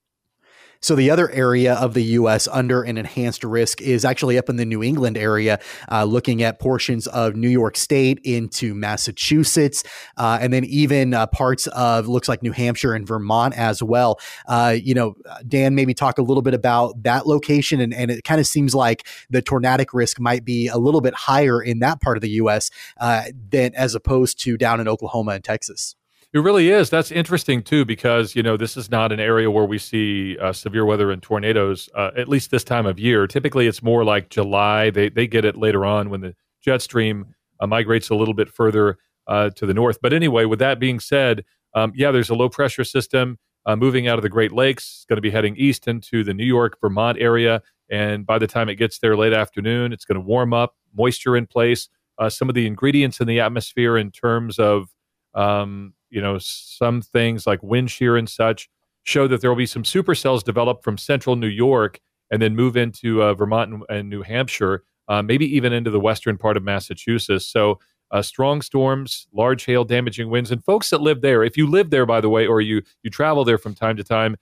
So 0.86 0.94
the 0.94 1.10
other 1.10 1.28
area 1.30 1.74
of 1.74 1.94
the 1.94 2.02
U.S. 2.04 2.46
under 2.46 2.84
an 2.84 2.96
enhanced 2.96 3.42
risk 3.42 3.80
is 3.80 4.04
actually 4.04 4.38
up 4.38 4.48
in 4.48 4.54
the 4.54 4.64
New 4.64 4.84
England 4.84 5.18
area, 5.18 5.58
uh, 5.90 6.04
looking 6.04 6.44
at 6.44 6.60
portions 6.60 7.08
of 7.08 7.34
New 7.34 7.48
York 7.48 7.76
State 7.76 8.20
into 8.22 8.72
Massachusetts, 8.72 9.82
uh, 10.16 10.38
and 10.40 10.52
then 10.52 10.64
even 10.64 11.12
uh, 11.12 11.26
parts 11.26 11.66
of 11.66 12.06
looks 12.06 12.28
like 12.28 12.40
New 12.40 12.52
Hampshire 12.52 12.94
and 12.94 13.04
Vermont 13.04 13.58
as 13.58 13.82
well. 13.82 14.20
Uh, 14.46 14.76
you 14.80 14.94
know, 14.94 15.16
Dan, 15.48 15.74
maybe 15.74 15.92
talk 15.92 16.18
a 16.18 16.22
little 16.22 16.40
bit 16.40 16.54
about 16.54 17.02
that 17.02 17.26
location, 17.26 17.80
and, 17.80 17.92
and 17.92 18.08
it 18.08 18.22
kind 18.22 18.40
of 18.40 18.46
seems 18.46 18.72
like 18.72 19.08
the 19.28 19.42
tornadic 19.42 19.92
risk 19.92 20.20
might 20.20 20.44
be 20.44 20.68
a 20.68 20.78
little 20.78 21.00
bit 21.00 21.14
higher 21.14 21.60
in 21.60 21.80
that 21.80 22.00
part 22.00 22.16
of 22.16 22.20
the 22.20 22.30
U.S. 22.30 22.70
Uh, 23.00 23.24
than 23.50 23.74
as 23.74 23.96
opposed 23.96 24.38
to 24.42 24.56
down 24.56 24.78
in 24.78 24.86
Oklahoma 24.86 25.32
and 25.32 25.42
Texas. 25.42 25.96
It 26.36 26.40
really 26.40 26.68
is. 26.68 26.90
That's 26.90 27.10
interesting 27.10 27.62
too, 27.62 27.86
because 27.86 28.36
you 28.36 28.42
know 28.42 28.58
this 28.58 28.76
is 28.76 28.90
not 28.90 29.10
an 29.10 29.18
area 29.18 29.50
where 29.50 29.64
we 29.64 29.78
see 29.78 30.36
uh, 30.36 30.52
severe 30.52 30.84
weather 30.84 31.10
and 31.10 31.22
tornadoes. 31.22 31.88
Uh, 31.94 32.10
at 32.14 32.28
least 32.28 32.50
this 32.50 32.62
time 32.62 32.84
of 32.84 32.98
year. 32.98 33.26
Typically, 33.26 33.66
it's 33.66 33.82
more 33.82 34.04
like 34.04 34.28
July. 34.28 34.90
They 34.90 35.08
they 35.08 35.26
get 35.26 35.46
it 35.46 35.56
later 35.56 35.86
on 35.86 36.10
when 36.10 36.20
the 36.20 36.34
jet 36.62 36.82
stream 36.82 37.34
uh, 37.58 37.66
migrates 37.66 38.10
a 38.10 38.14
little 38.14 38.34
bit 38.34 38.50
further 38.50 38.98
uh, 39.26 39.48
to 39.56 39.64
the 39.64 39.72
north. 39.72 39.98
But 40.02 40.12
anyway, 40.12 40.44
with 40.44 40.58
that 40.58 40.78
being 40.78 41.00
said, 41.00 41.42
um, 41.72 41.94
yeah, 41.96 42.10
there's 42.10 42.28
a 42.28 42.34
low 42.34 42.50
pressure 42.50 42.84
system 42.84 43.38
uh, 43.64 43.74
moving 43.74 44.06
out 44.06 44.18
of 44.18 44.22
the 44.22 44.28
Great 44.28 44.52
Lakes. 44.52 44.96
It's 44.96 45.04
going 45.06 45.16
to 45.16 45.22
be 45.22 45.30
heading 45.30 45.56
east 45.56 45.88
into 45.88 46.22
the 46.22 46.34
New 46.34 46.44
York 46.44 46.76
Vermont 46.82 47.16
area, 47.18 47.62
and 47.88 48.26
by 48.26 48.38
the 48.38 48.46
time 48.46 48.68
it 48.68 48.74
gets 48.74 48.98
there 48.98 49.16
late 49.16 49.32
afternoon, 49.32 49.90
it's 49.90 50.04
going 50.04 50.20
to 50.20 50.26
warm 50.26 50.52
up, 50.52 50.74
moisture 50.94 51.34
in 51.34 51.46
place. 51.46 51.88
Uh, 52.18 52.28
some 52.28 52.50
of 52.50 52.54
the 52.54 52.66
ingredients 52.66 53.20
in 53.20 53.26
the 53.26 53.40
atmosphere 53.40 53.96
in 53.96 54.10
terms 54.10 54.58
of 54.58 54.90
um, 55.34 55.94
you 56.10 56.20
know, 56.20 56.38
some 56.38 57.02
things 57.02 57.46
like 57.46 57.62
wind 57.62 57.90
shear 57.90 58.16
and 58.16 58.28
such 58.28 58.68
show 59.04 59.28
that 59.28 59.40
there 59.40 59.50
will 59.50 59.56
be 59.56 59.66
some 59.66 59.82
supercells 59.82 60.42
developed 60.42 60.82
from 60.82 60.98
central 60.98 61.36
New 61.36 61.46
York 61.46 62.00
and 62.30 62.42
then 62.42 62.56
move 62.56 62.76
into 62.76 63.22
uh, 63.22 63.34
Vermont 63.34 63.72
and, 63.72 63.82
and, 63.88 64.10
New 64.10 64.22
Hampshire, 64.22 64.82
uh, 65.08 65.22
maybe 65.22 65.46
even 65.56 65.72
into 65.72 65.90
the 65.90 66.00
western 66.00 66.36
part 66.36 66.56
of 66.56 66.64
Massachusetts. 66.64 67.46
So, 67.46 67.78
uh, 68.12 68.22
strong 68.22 68.62
storms, 68.62 69.26
large 69.32 69.64
hail, 69.64 69.84
damaging 69.84 70.30
winds, 70.30 70.52
and 70.52 70.64
folks 70.64 70.90
that 70.90 71.00
live 71.00 71.22
there. 71.22 71.42
If 71.42 71.56
you 71.56 71.68
live 71.68 71.90
there, 71.90 72.06
by 72.06 72.20
the 72.20 72.28
way, 72.28 72.46
or 72.46 72.60
you 72.60 72.82
you 73.02 73.10
travel 73.10 73.44
there 73.44 73.58
from 73.58 73.74
time 73.74 73.96
to 73.96 74.04
time, 74.04 74.36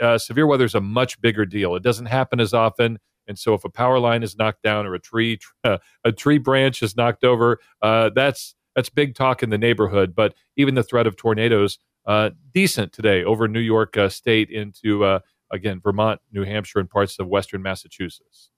uh, 0.00 0.16
severe 0.18 0.46
weather 0.46 0.64
is 0.64 0.74
a 0.74 0.80
much 0.80 1.20
bigger 1.20 1.44
deal. 1.44 1.74
It 1.76 1.82
doesn't 1.82 2.06
happen 2.06 2.40
as 2.40 2.54
often. 2.54 2.98
And 3.26 3.38
so, 3.38 3.52
if 3.54 3.64
a 3.64 3.70
power 3.70 3.98
line 3.98 4.22
is 4.22 4.36
knocked 4.36 4.62
down 4.62 4.86
or 4.86 4.94
a 4.94 4.98
tree 4.98 5.38
a 5.64 6.12
tree 6.16 6.38
branch 6.38 6.82
is 6.82 6.96
knocked 6.96 7.24
over, 7.24 7.58
uh, 7.82 8.10
that's 8.14 8.54
that's 8.74 8.88
big 8.88 9.14
talk 9.14 9.42
in 9.42 9.50
the 9.50 9.58
neighborhood. 9.58 10.14
But 10.14 10.34
even 10.56 10.74
the 10.74 10.82
threat 10.82 11.06
of 11.06 11.16
tornadoes, 11.16 11.78
uh, 12.06 12.30
decent 12.52 12.92
today 12.92 13.24
over 13.24 13.46
New 13.48 13.60
York 13.60 13.96
uh, 13.96 14.08
State 14.08 14.50
into 14.50 15.04
uh, 15.04 15.20
again 15.52 15.80
Vermont, 15.82 16.20
New 16.32 16.44
Hampshire, 16.44 16.80
and 16.80 16.88
parts 16.88 17.18
of 17.18 17.28
Western 17.28 17.62
Massachusetts. 17.62 18.50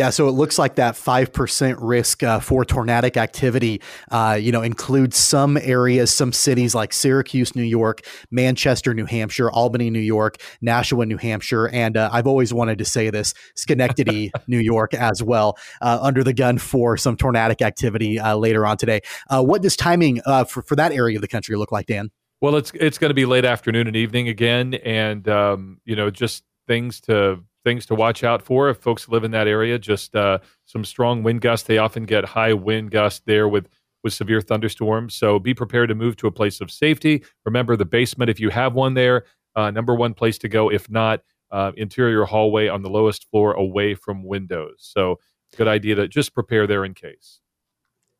Yeah, 0.00 0.08
so 0.08 0.28
it 0.28 0.32
looks 0.32 0.58
like 0.58 0.76
that 0.76 0.94
5% 0.94 1.76
risk 1.78 2.22
uh, 2.22 2.40
for 2.40 2.64
tornadic 2.64 3.18
activity, 3.18 3.82
uh, 4.10 4.38
you 4.40 4.50
know, 4.50 4.62
includes 4.62 5.18
some 5.18 5.58
areas, 5.58 6.10
some 6.10 6.32
cities 6.32 6.74
like 6.74 6.94
Syracuse, 6.94 7.54
New 7.54 7.64
York, 7.64 8.00
Manchester, 8.30 8.94
New 8.94 9.04
Hampshire, 9.04 9.50
Albany, 9.50 9.90
New 9.90 10.00
York, 10.00 10.38
Nashua, 10.62 11.04
New 11.04 11.18
Hampshire, 11.18 11.68
and 11.68 11.98
uh, 11.98 12.08
I've 12.10 12.26
always 12.26 12.54
wanted 12.54 12.78
to 12.78 12.86
say 12.86 13.10
this, 13.10 13.34
Schenectady, 13.56 14.32
New 14.46 14.60
York 14.60 14.94
as 14.94 15.22
well, 15.22 15.58
uh, 15.82 15.98
under 16.00 16.24
the 16.24 16.32
gun 16.32 16.56
for 16.56 16.96
some 16.96 17.14
tornadic 17.14 17.60
activity 17.60 18.18
uh, 18.18 18.36
later 18.36 18.64
on 18.64 18.78
today. 18.78 19.02
Uh, 19.28 19.42
what 19.42 19.60
does 19.60 19.76
timing 19.76 20.22
for, 20.48 20.62
for 20.62 20.76
that 20.76 20.92
area 20.92 21.18
of 21.18 21.20
the 21.20 21.28
country 21.28 21.56
look 21.56 21.72
like, 21.72 21.84
Dan? 21.84 22.08
Well, 22.40 22.56
it's 22.56 22.72
it's 22.72 22.96
going 22.96 23.10
to 23.10 23.14
be 23.14 23.26
late 23.26 23.44
afternoon 23.44 23.86
and 23.86 23.94
evening 23.94 24.28
again, 24.28 24.72
and 24.72 25.28
um, 25.28 25.78
you 25.84 25.94
know, 25.94 26.08
just 26.08 26.42
things 26.70 27.00
to 27.00 27.40
things 27.64 27.84
to 27.84 27.96
watch 27.96 28.22
out 28.22 28.40
for 28.40 28.70
if 28.70 28.76
folks 28.78 29.08
live 29.08 29.24
in 29.24 29.32
that 29.32 29.48
area. 29.48 29.76
Just 29.76 30.14
uh, 30.14 30.38
some 30.66 30.84
strong 30.84 31.24
wind 31.24 31.40
gusts. 31.40 31.66
They 31.66 31.78
often 31.78 32.04
get 32.04 32.24
high 32.24 32.52
wind 32.52 32.92
gusts 32.92 33.22
there 33.26 33.48
with 33.48 33.68
with 34.04 34.12
severe 34.12 34.40
thunderstorms. 34.40 35.14
So 35.14 35.40
be 35.40 35.52
prepared 35.52 35.88
to 35.88 35.96
move 35.96 36.16
to 36.18 36.28
a 36.28 36.30
place 36.30 36.60
of 36.60 36.70
safety. 36.70 37.24
Remember 37.44 37.76
the 37.76 37.84
basement 37.84 38.30
if 38.30 38.38
you 38.38 38.50
have 38.50 38.72
one 38.74 38.94
there. 38.94 39.24
Uh, 39.56 39.72
number 39.72 39.96
one 39.96 40.14
place 40.14 40.38
to 40.38 40.48
go. 40.48 40.70
If 40.70 40.88
not, 40.88 41.22
uh, 41.50 41.72
interior 41.76 42.24
hallway 42.24 42.68
on 42.68 42.82
the 42.82 42.88
lowest 42.88 43.28
floor 43.30 43.52
away 43.52 43.94
from 43.94 44.22
windows. 44.22 44.76
So 44.78 45.18
good 45.56 45.66
idea 45.66 45.96
to 45.96 46.06
just 46.06 46.32
prepare 46.32 46.68
there 46.68 46.84
in 46.84 46.94
case. 46.94 47.39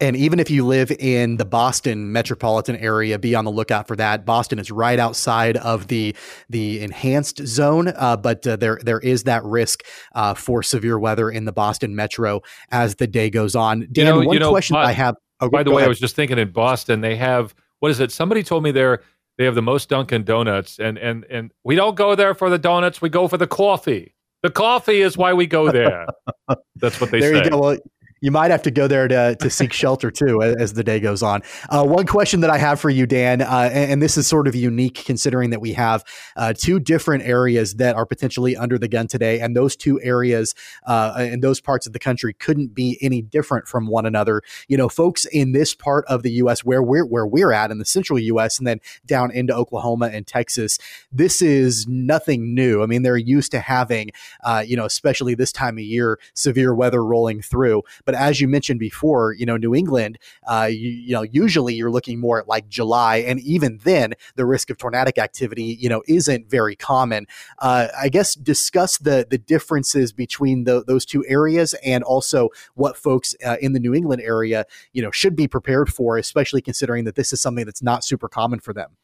And 0.00 0.16
even 0.16 0.40
if 0.40 0.50
you 0.50 0.66
live 0.66 0.90
in 0.92 1.36
the 1.36 1.44
Boston 1.44 2.12
metropolitan 2.12 2.76
area, 2.76 3.18
be 3.18 3.34
on 3.34 3.44
the 3.44 3.50
lookout 3.50 3.86
for 3.86 3.96
that. 3.96 4.24
Boston 4.24 4.58
is 4.58 4.70
right 4.70 4.98
outside 4.98 5.56
of 5.58 5.88
the 5.88 6.16
the 6.48 6.80
enhanced 6.80 7.46
zone, 7.46 7.92
uh, 7.96 8.16
but 8.16 8.46
uh, 8.46 8.56
there 8.56 8.78
there 8.82 9.00
is 9.00 9.24
that 9.24 9.44
risk 9.44 9.84
uh, 10.14 10.34
for 10.34 10.62
severe 10.62 10.98
weather 10.98 11.30
in 11.30 11.44
the 11.44 11.52
Boston 11.52 11.94
metro 11.94 12.42
as 12.70 12.96
the 12.96 13.06
day 13.06 13.30
goes 13.30 13.54
on. 13.54 13.80
Dan, 13.80 13.88
you 13.92 14.04
know, 14.04 14.18
one 14.18 14.34
you 14.34 14.40
know, 14.40 14.50
question 14.50 14.76
I 14.76 14.92
have. 14.92 15.16
Oh, 15.40 15.48
by 15.48 15.62
the 15.62 15.70
way, 15.70 15.78
ahead. 15.78 15.86
I 15.86 15.88
was 15.88 16.00
just 16.00 16.16
thinking 16.16 16.38
in 16.38 16.50
Boston 16.50 17.00
they 17.00 17.16
have 17.16 17.54
what 17.80 17.90
is 17.90 18.00
it? 18.00 18.12
Somebody 18.12 18.42
told 18.42 18.62
me 18.62 18.70
there 18.70 19.02
they 19.38 19.44
have 19.44 19.54
the 19.54 19.62
most 19.62 19.88
Dunkin' 19.88 20.24
Donuts, 20.24 20.78
and 20.78 20.98
and 20.98 21.24
and 21.30 21.50
we 21.64 21.74
don't 21.74 21.94
go 21.94 22.14
there 22.14 22.34
for 22.34 22.50
the 22.50 22.58
donuts. 22.58 23.02
We 23.02 23.08
go 23.08 23.26
for 23.26 23.38
the 23.38 23.46
coffee. 23.46 24.14
The 24.42 24.50
coffee 24.50 25.02
is 25.02 25.18
why 25.18 25.32
we 25.32 25.46
go 25.46 25.70
there. 25.70 26.06
That's 26.76 27.00
what 27.00 27.10
they 27.10 27.20
there 27.20 27.34
say. 27.34 27.44
You 27.44 27.50
go. 27.50 27.58
Well, 27.58 27.78
you 28.20 28.30
might 28.30 28.50
have 28.50 28.62
to 28.62 28.70
go 28.70 28.86
there 28.86 29.08
to, 29.08 29.36
to 29.36 29.50
seek 29.50 29.72
shelter 29.72 30.10
too 30.10 30.42
as 30.42 30.74
the 30.74 30.84
day 30.84 31.00
goes 31.00 31.22
on. 31.22 31.42
Uh, 31.68 31.84
one 31.84 32.06
question 32.06 32.40
that 32.40 32.50
I 32.50 32.58
have 32.58 32.80
for 32.80 32.90
you, 32.90 33.06
Dan, 33.06 33.40
uh, 33.40 33.70
and, 33.72 33.92
and, 33.92 34.02
this 34.02 34.16
is 34.16 34.26
sort 34.26 34.48
of 34.48 34.54
unique 34.54 35.02
considering 35.04 35.50
that 35.50 35.60
we 35.60 35.74
have 35.74 36.04
uh, 36.36 36.54
two 36.56 36.80
different 36.80 37.24
areas 37.24 37.74
that 37.74 37.96
are 37.96 38.06
potentially 38.06 38.56
under 38.56 38.78
the 38.78 38.88
gun 38.88 39.06
today, 39.06 39.40
and 39.40 39.54
those 39.54 39.76
two 39.76 40.00
areas 40.00 40.54
uh, 40.86 41.14
and 41.16 41.42
those 41.42 41.60
parts 41.60 41.86
of 41.86 41.92
the 41.92 41.98
country 41.98 42.32
couldn't 42.32 42.74
be 42.74 42.98
any 43.02 43.20
different 43.20 43.68
from 43.68 43.86
one 43.86 44.06
another. 44.06 44.42
You 44.68 44.76
know, 44.76 44.88
folks 44.88 45.26
in 45.26 45.52
this 45.52 45.74
part 45.74 46.04
of 46.06 46.22
the 46.22 46.30
U.S. 46.32 46.64
where 46.64 46.82
we're 46.82 47.04
where 47.04 47.26
we're 47.26 47.52
at 47.52 47.70
in 47.70 47.78
the 47.78 47.84
central 47.84 48.18
U.S. 48.18 48.58
and 48.58 48.66
then 48.66 48.80
down 49.04 49.30
into 49.30 49.54
Oklahoma 49.54 50.10
and 50.12 50.26
Texas, 50.26 50.78
this 51.12 51.42
is 51.42 51.86
nothing 51.88 52.54
new. 52.54 52.82
I 52.82 52.86
mean, 52.86 53.02
they're 53.02 53.16
used 53.16 53.52
to 53.52 53.60
having, 53.60 54.10
uh, 54.42 54.64
you 54.66 54.76
know, 54.76 54.84
especially 54.84 55.34
this 55.34 55.52
time 55.52 55.76
of 55.76 55.84
year, 55.84 56.18
severe 56.34 56.74
weather 56.74 57.04
rolling 57.04 57.42
through. 57.42 57.82
But 58.04 58.09
as 58.14 58.40
you 58.40 58.48
mentioned 58.48 58.80
before, 58.80 59.32
you 59.34 59.46
know, 59.46 59.56
New 59.56 59.74
England, 59.74 60.18
uh, 60.46 60.68
you, 60.70 60.90
you 60.90 61.12
know, 61.12 61.22
usually 61.22 61.74
you're 61.74 61.90
looking 61.90 62.18
more 62.20 62.40
at 62.40 62.48
like 62.48 62.68
July, 62.68 63.16
and 63.18 63.40
even 63.40 63.78
then, 63.84 64.14
the 64.36 64.46
risk 64.46 64.70
of 64.70 64.78
tornadic 64.78 65.18
activity, 65.18 65.76
you 65.80 65.88
know, 65.88 66.02
isn't 66.08 66.50
very 66.50 66.76
common. 66.76 67.26
Uh, 67.58 67.88
I 68.00 68.08
guess 68.08 68.34
discuss 68.34 68.98
the 68.98 69.26
the 69.28 69.38
differences 69.38 70.12
between 70.12 70.64
the, 70.64 70.84
those 70.84 71.04
two 71.04 71.24
areas, 71.26 71.74
and 71.84 72.04
also 72.04 72.48
what 72.74 72.96
folks 72.96 73.34
uh, 73.44 73.56
in 73.60 73.72
the 73.72 73.80
New 73.80 73.94
England 73.94 74.22
area, 74.22 74.64
you 74.92 75.02
know, 75.02 75.10
should 75.10 75.36
be 75.36 75.48
prepared 75.48 75.92
for, 75.92 76.16
especially 76.16 76.60
considering 76.60 77.04
that 77.04 77.14
this 77.14 77.32
is 77.32 77.40
something 77.40 77.64
that's 77.64 77.82
not 77.82 78.04
super 78.04 78.28
common 78.28 78.60
for 78.60 78.72
them. 78.72 78.96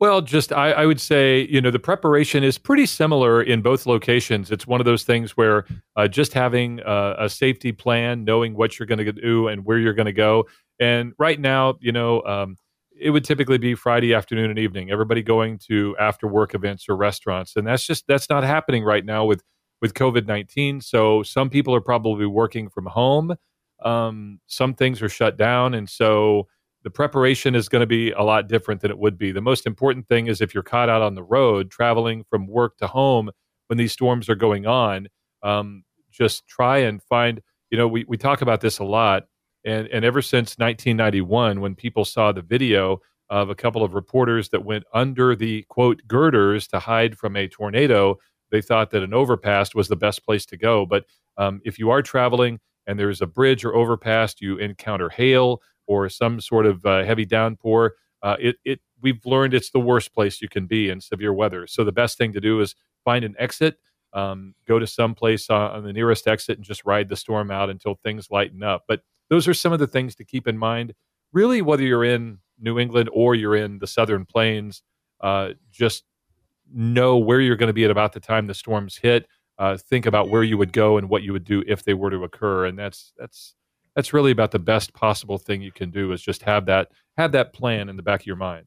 Well, 0.00 0.22
just 0.22 0.50
I, 0.50 0.72
I, 0.72 0.86
would 0.86 0.98
say, 0.98 1.46
you 1.50 1.60
know, 1.60 1.70
the 1.70 1.78
preparation 1.78 2.42
is 2.42 2.56
pretty 2.56 2.86
similar 2.86 3.42
in 3.42 3.60
both 3.60 3.84
locations. 3.84 4.50
It's 4.50 4.66
one 4.66 4.80
of 4.80 4.86
those 4.86 5.04
things 5.04 5.36
where 5.36 5.66
uh, 5.94 6.08
just 6.08 6.32
having 6.32 6.80
a, 6.86 7.16
a, 7.18 7.28
safety 7.28 7.70
plan, 7.70 8.24
knowing 8.24 8.54
what 8.54 8.78
you're 8.78 8.86
going 8.86 9.04
to 9.04 9.12
do 9.12 9.48
and 9.48 9.62
where 9.66 9.78
you're 9.78 9.92
going 9.92 10.06
to 10.06 10.12
go. 10.12 10.48
And 10.80 11.12
right 11.18 11.38
now, 11.38 11.74
you 11.80 11.92
know, 11.92 12.22
um, 12.22 12.56
it 12.98 13.10
would 13.10 13.24
typically 13.24 13.58
be 13.58 13.74
Friday 13.74 14.14
afternoon 14.14 14.48
and 14.48 14.58
evening. 14.58 14.90
Everybody 14.90 15.22
going 15.22 15.58
to 15.68 15.94
after 16.00 16.26
work 16.26 16.54
events 16.54 16.88
or 16.88 16.96
restaurants, 16.96 17.56
and 17.56 17.66
that's 17.66 17.86
just 17.86 18.06
that's 18.06 18.30
not 18.30 18.42
happening 18.42 18.84
right 18.84 19.04
now 19.04 19.26
with 19.26 19.42
with 19.82 19.92
COVID 19.92 20.26
nineteen. 20.26 20.80
So 20.80 21.22
some 21.22 21.50
people 21.50 21.74
are 21.74 21.80
probably 21.80 22.26
working 22.26 22.70
from 22.70 22.86
home. 22.86 23.34
Um, 23.84 24.40
some 24.46 24.72
things 24.72 25.02
are 25.02 25.08
shut 25.10 25.36
down, 25.36 25.74
and 25.74 25.88
so 25.88 26.48
the 26.82 26.90
preparation 26.90 27.54
is 27.54 27.68
going 27.68 27.80
to 27.80 27.86
be 27.86 28.10
a 28.12 28.22
lot 28.22 28.48
different 28.48 28.80
than 28.80 28.90
it 28.90 28.98
would 28.98 29.18
be. 29.18 29.32
The 29.32 29.40
most 29.40 29.66
important 29.66 30.08
thing 30.08 30.28
is 30.28 30.40
if 30.40 30.54
you're 30.54 30.62
caught 30.62 30.88
out 30.88 31.02
on 31.02 31.14
the 31.14 31.22
road 31.22 31.70
traveling 31.70 32.24
from 32.30 32.46
work 32.46 32.78
to 32.78 32.86
home 32.86 33.30
when 33.66 33.76
these 33.76 33.92
storms 33.92 34.28
are 34.28 34.34
going 34.34 34.66
on, 34.66 35.08
um, 35.42 35.84
just 36.10 36.46
try 36.48 36.78
and 36.78 37.02
find, 37.02 37.40
you 37.70 37.78
know, 37.78 37.86
we, 37.86 38.04
we 38.08 38.16
talk 38.16 38.42
about 38.42 38.60
this 38.60 38.78
a 38.78 38.84
lot. 38.84 39.24
And, 39.64 39.86
and 39.88 40.04
ever 40.04 40.22
since 40.22 40.56
1991, 40.58 41.60
when 41.60 41.74
people 41.74 42.04
saw 42.04 42.32
the 42.32 42.42
video 42.42 43.00
of 43.28 43.50
a 43.50 43.54
couple 43.54 43.84
of 43.84 43.94
reporters 43.94 44.48
that 44.48 44.64
went 44.64 44.84
under 44.92 45.36
the 45.36 45.64
quote 45.68 46.02
girders 46.08 46.66
to 46.68 46.78
hide 46.78 47.16
from 47.16 47.36
a 47.36 47.46
tornado, 47.46 48.18
they 48.50 48.60
thought 48.60 48.90
that 48.90 49.02
an 49.02 49.14
overpass 49.14 49.74
was 49.74 49.88
the 49.88 49.96
best 49.96 50.24
place 50.24 50.44
to 50.46 50.56
go. 50.56 50.84
But 50.86 51.04
um, 51.36 51.60
if 51.64 51.78
you 51.78 51.90
are 51.90 52.02
traveling 52.02 52.58
and 52.86 52.98
there's 52.98 53.22
a 53.22 53.26
bridge 53.26 53.64
or 53.64 53.74
overpass, 53.74 54.34
you 54.40 54.56
encounter 54.56 55.08
hail, 55.10 55.60
or 55.90 56.08
some 56.08 56.40
sort 56.40 56.66
of 56.66 56.86
uh, 56.86 57.02
heavy 57.02 57.26
downpour, 57.26 57.94
uh, 58.22 58.36
it, 58.38 58.56
it 58.64 58.80
we've 59.02 59.26
learned 59.26 59.52
it's 59.54 59.70
the 59.70 59.80
worst 59.80 60.14
place 60.14 60.40
you 60.40 60.48
can 60.48 60.66
be 60.66 60.88
in 60.88 61.00
severe 61.00 61.32
weather. 61.32 61.66
So 61.66 61.82
the 61.82 61.90
best 61.90 62.16
thing 62.16 62.32
to 62.34 62.40
do 62.40 62.60
is 62.60 62.76
find 63.04 63.24
an 63.24 63.34
exit, 63.40 63.78
um, 64.12 64.54
go 64.68 64.78
to 64.78 64.86
some 64.86 65.16
place 65.16 65.50
uh, 65.50 65.70
on 65.70 65.82
the 65.82 65.92
nearest 65.92 66.28
exit, 66.28 66.58
and 66.58 66.64
just 66.64 66.84
ride 66.84 67.08
the 67.08 67.16
storm 67.16 67.50
out 67.50 67.70
until 67.70 67.96
things 67.96 68.30
lighten 68.30 68.62
up. 68.62 68.84
But 68.86 69.00
those 69.30 69.48
are 69.48 69.54
some 69.54 69.72
of 69.72 69.80
the 69.80 69.88
things 69.88 70.14
to 70.16 70.24
keep 70.24 70.46
in 70.46 70.56
mind. 70.56 70.94
Really, 71.32 71.60
whether 71.60 71.82
you're 71.82 72.04
in 72.04 72.38
New 72.60 72.78
England 72.78 73.10
or 73.12 73.34
you're 73.34 73.56
in 73.56 73.80
the 73.80 73.88
Southern 73.88 74.26
Plains, 74.26 74.82
uh, 75.20 75.50
just 75.72 76.04
know 76.72 77.16
where 77.16 77.40
you're 77.40 77.56
going 77.56 77.66
to 77.66 77.72
be 77.72 77.84
at 77.84 77.90
about 77.90 78.12
the 78.12 78.20
time 78.20 78.46
the 78.46 78.54
storms 78.54 78.96
hit. 78.96 79.26
Uh, 79.58 79.76
think 79.76 80.06
about 80.06 80.28
where 80.28 80.44
you 80.44 80.56
would 80.56 80.72
go 80.72 80.98
and 80.98 81.08
what 81.08 81.24
you 81.24 81.32
would 81.32 81.44
do 81.44 81.64
if 81.66 81.82
they 81.82 81.94
were 81.94 82.10
to 82.10 82.22
occur, 82.22 82.66
and 82.66 82.78
that's 82.78 83.12
that's 83.18 83.56
that's 83.94 84.12
really 84.12 84.30
about 84.30 84.50
the 84.50 84.58
best 84.58 84.92
possible 84.92 85.38
thing 85.38 85.62
you 85.62 85.72
can 85.72 85.90
do 85.90 86.12
is 86.12 86.22
just 86.22 86.42
have 86.42 86.66
that 86.66 86.88
have 87.16 87.32
that 87.32 87.52
plan 87.52 87.88
in 87.88 87.96
the 87.96 88.02
back 88.02 88.20
of 88.20 88.26
your 88.26 88.36
mind 88.36 88.66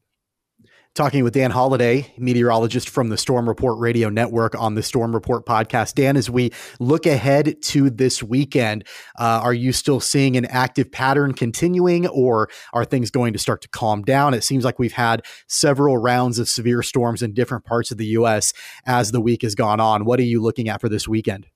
talking 0.96 1.24
with 1.24 1.34
Dan 1.34 1.50
Holiday, 1.50 2.14
meteorologist 2.20 2.88
from 2.88 3.10
the 3.10 3.18
Storm 3.18 3.48
Report 3.48 3.80
Radio 3.80 4.10
Network 4.10 4.54
on 4.54 4.76
the 4.76 4.84
Storm 4.84 5.14
Report 5.14 5.44
podcast. 5.44 5.96
Dan, 5.96 6.16
as 6.16 6.30
we 6.30 6.52
look 6.80 7.08
ahead 7.08 7.60
to 7.64 7.90
this 7.90 8.22
weekend, 8.22 8.86
uh, 9.18 9.42
are 9.44 9.56
you 9.56 9.74
still 9.74 10.00
seeing 10.00 10.38
an 10.38 10.46
active 10.46 10.92
pattern 10.92 11.34
continuing, 11.34 12.06
or 12.08 12.48
are 12.74 12.86
things 12.86 13.10
going 13.10 13.34
to 13.34 13.40
start 13.40 13.62
to 13.64 13.70
calm 13.70 14.04
down? 14.04 14.36
It 14.36 14.44
seems 14.44 14.64
like 14.64 14.78
we've 14.78 14.94
had 14.94 15.26
several 15.48 15.98
rounds 15.98 16.38
of 16.38 16.48
severe 16.48 16.84
storms 16.84 17.24
in 17.24 17.34
different 17.34 17.66
parts 17.66 17.90
of 17.90 17.98
the 17.98 18.06
U.S. 18.08 18.54
as 18.86 19.12
the 19.12 19.22
week 19.22 19.42
has 19.42 19.56
gone 19.56 19.80
on. 19.80 20.06
What 20.06 20.20
are 20.20 20.24
you 20.24 20.42
looking 20.42 20.70
at 20.70 20.80
for 20.80 20.90
this 20.90 21.08
weekend? 21.08 21.48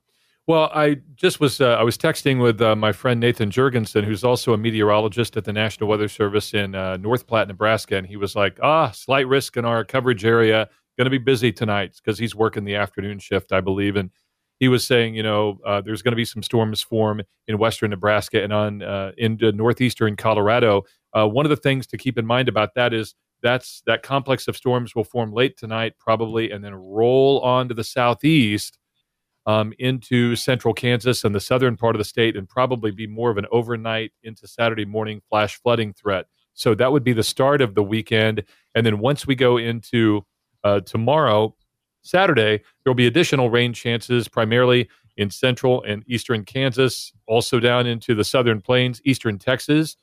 Well, 0.48 0.72
I 0.74 1.02
just 1.16 1.42
was 1.42 1.60
uh, 1.60 1.76
I 1.76 1.84
was 1.84 1.98
texting 1.98 2.42
with 2.42 2.62
uh, 2.62 2.74
my 2.76 2.94
friend 2.94 3.20
Nathan 3.20 3.52
Jurgensen, 3.52 4.06
who's 4.06 4.24
also 4.24 4.54
a 4.54 4.58
meteorologist 4.58 5.36
at 5.36 5.44
the 5.44 5.52
National 5.52 5.90
Weather 5.90 6.08
Service 6.08 6.54
in 6.54 6.74
uh, 6.74 6.96
North 6.98 7.28
Platte, 7.28 7.50
Nebraska, 7.50 7.98
and 7.98 8.08
he 8.08 8.16
was 8.16 8.34
like, 8.34 8.58
"Ah, 8.64 8.92
slight 8.92 9.28
risk 9.28 9.58
in 9.58 9.66
our 9.66 9.84
coverage 9.84 10.24
area. 10.24 10.70
Going 10.98 11.06
to 11.06 11.12
be 11.12 11.18
busy 11.18 11.52
tonight 11.52 11.96
because 11.98 12.18
he's 12.18 12.34
working 12.34 12.64
the 12.64 12.76
afternoon 12.76 13.20
shift, 13.20 13.52
I 13.52 13.60
believe." 13.60 13.98
And 13.98 14.10
he 14.60 14.70
was 14.70 14.88
saying, 14.88 15.16
you 15.16 15.22
know, 15.22 15.60
uh, 15.66 15.82
there's 15.82 16.02
going 16.02 16.14
to 16.14 16.16
be 16.18 16.26
some 16.26 16.42
storms 16.42 16.82
form 16.82 17.22
in 17.48 17.58
western 17.58 17.90
Nebraska 17.92 18.42
and 18.42 18.54
on 18.54 18.82
uh, 18.82 19.12
into 19.18 19.52
northeastern 19.52 20.16
Colorado. 20.16 20.84
Uh, 21.14 21.28
one 21.28 21.46
of 21.46 21.50
the 21.50 21.58
things 21.58 21.86
to 21.88 21.98
keep 21.98 22.18
in 22.18 22.26
mind 22.26 22.48
about 22.48 22.74
that 22.76 22.94
is 22.94 23.16
that's 23.44 23.84
that 23.86 24.02
complex 24.02 24.48
of 24.48 24.56
storms 24.56 24.96
will 24.96 25.04
form 25.04 25.34
late 25.34 25.58
tonight, 25.58 25.94
probably, 26.00 26.52
and 26.52 26.64
then 26.64 26.74
roll 26.74 27.42
on 27.42 27.68
to 27.68 27.74
the 27.74 27.84
southeast 27.84 28.78
um, 29.48 29.74
into 29.80 30.36
central 30.36 30.74
Kansas 30.74 31.24
and 31.24 31.34
the 31.34 31.40
southern 31.40 31.78
part 31.78 31.96
of 31.96 32.00
the 32.00 32.06
state 32.06 32.36
and 32.36 32.48
probably 32.48 32.92
be 32.92 33.08
more 33.08 33.32
of 33.32 33.38
an 33.38 33.46
overnight 33.50 34.12
into 34.22 34.46
Saturday 34.46 34.86
morning 34.86 35.22
flash 35.30 35.60
flooding 35.60 35.94
threat. 35.94 36.26
So 36.54 36.76
that 36.76 36.92
would 36.92 37.04
be 37.04 37.14
the 37.14 37.24
start 37.24 37.62
of 37.62 37.74
the 37.74 37.84
weekend. 37.84 38.44
And 38.76 38.86
then 38.86 39.00
once 39.00 39.26
we 39.26 39.36
go 39.36 39.58
into 39.58 40.26
uh, 40.66 40.82
tomorrow, 40.82 41.56
Saturday, 42.02 42.58
there 42.58 42.92
will 42.92 42.96
be 42.96 43.08
additional 43.08 43.50
rain 43.50 43.74
chances 43.74 44.28
primarily 44.28 44.90
in 45.16 45.30
central 45.30 45.82
and 45.84 46.04
eastern 46.08 46.44
Kansas, 46.44 47.14
also 47.26 47.60
down 47.60 47.88
into 47.88 48.16
the 48.16 48.24
southern 48.24 48.62
plains, 48.62 49.02
eastern 49.06 49.40
Texas, 49.40 49.96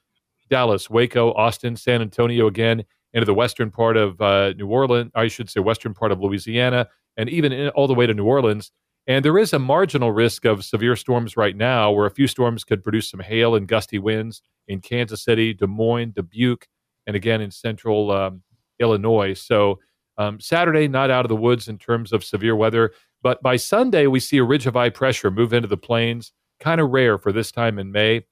Dallas, 0.49 0.89
Waco, 0.89 1.33
Austin, 1.35 1.77
San 1.77 2.01
Antonio 2.01 2.47
again, 2.47 2.85
into 3.13 3.27
the 3.27 3.35
western 3.35 3.71
part 3.71 3.97
of 3.97 4.21
uh, 4.21 4.55
New 4.55 4.67
Orleans, 4.69 5.11
I 5.15 5.29
should 5.29 5.51
say, 5.51 5.61
western 5.61 5.95
part 5.95 6.13
of 6.13 6.21
Louisiana, 6.21 6.89
and 7.17 7.29
even 7.29 7.53
in, 7.53 7.69
all 7.71 7.87
the 7.87 7.95
way 7.95 8.07
to 8.07 8.15
New 8.15 8.25
Orleans 8.25 8.73
And 9.07 9.25
there 9.25 9.39
is 9.39 9.53
a 9.53 9.59
marginal 9.59 10.13
risk 10.13 10.45
of 10.47 10.65
severe 10.65 10.97
storms 10.97 11.37
right 11.37 11.57
now, 11.57 11.91
where 11.91 12.07
a 12.07 12.11
few 12.11 12.27
storms 12.27 12.65
could 12.65 12.83
produce 12.83 13.11
some 13.11 13.21
hail 13.21 13.55
and 13.55 13.69
gusty 13.69 13.99
winds 13.99 14.41
in 14.67 14.81
Kansas 14.81 15.23
City, 15.23 15.53
Des 15.53 15.67
Moines, 15.67 16.13
Dubuque, 16.13 16.67
and 17.07 17.15
again 17.15 17.43
in 17.43 17.51
central 17.51 18.11
um, 18.11 18.43
Illinois. 18.81 19.35
So 19.35 19.79
um, 20.17 20.41
Saturday, 20.41 20.89
not 20.89 21.11
out 21.11 21.25
of 21.25 21.29
the 21.29 21.37
woods 21.37 21.69
in 21.69 21.77
terms 21.77 22.13
of 22.13 22.25
severe 22.25 22.57
weather, 22.57 22.93
but 23.23 23.43
by 23.43 23.57
Sunday, 23.57 24.07
we 24.07 24.21
see 24.21 24.39
a 24.39 24.45
ridge 24.45 24.67
of 24.67 24.75
high 24.75 24.91
pressure 24.91 25.31
move 25.31 25.53
into 25.53 25.69
the 25.69 25.77
plains. 25.77 26.33
Kind 26.61 26.81
of 26.81 26.91
rare 26.91 27.19
for 27.19 27.33
this 27.33 27.51
time 27.51 27.79
in 27.79 27.91
May, 27.91 28.25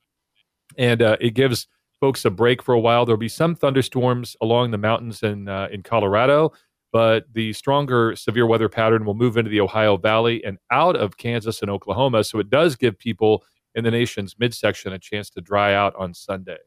and 0.79 1.03
uh, 1.03 1.17
it 1.21 1.31
gives 1.35 1.67
folks 2.01 2.25
a 2.25 2.31
break 2.31 2.63
for 2.63 2.73
a 2.73 2.81
while. 2.81 3.05
There'll 3.05 3.19
be 3.19 3.29
some 3.29 3.55
thunderstorms 3.55 4.37
along 4.41 4.71
the 4.71 4.79
mountains 4.79 5.23
in 5.23 5.49
uh, 5.49 5.69
in 5.73 5.83
Colorado, 5.83 6.53
but 6.93 7.25
the 7.33 7.53
stronger 7.55 8.15
severe 8.15 8.47
weather 8.47 8.69
pattern 8.69 9.05
will 9.05 9.15
move 9.15 9.37
into 9.37 9.51
the 9.51 9.61
Ohio 9.61 9.97
Valley 9.97 10.45
and 10.45 10.59
out 10.71 10.95
of 10.95 11.17
Kansas 11.17 11.63
and 11.63 11.71
Oklahoma. 11.71 12.23
So 12.25 12.39
it 12.39 12.51
does 12.51 12.77
give 12.77 12.99
people 12.99 13.45
in 13.75 13.85
the 13.85 13.91
nation's 13.91 14.39
midsection 14.39 14.93
a 14.93 14.99
chance 14.99 15.31
to 15.31 15.41
dry 15.41 15.75
out 15.75 15.95
on 15.97 16.13
Sunday 16.15 16.59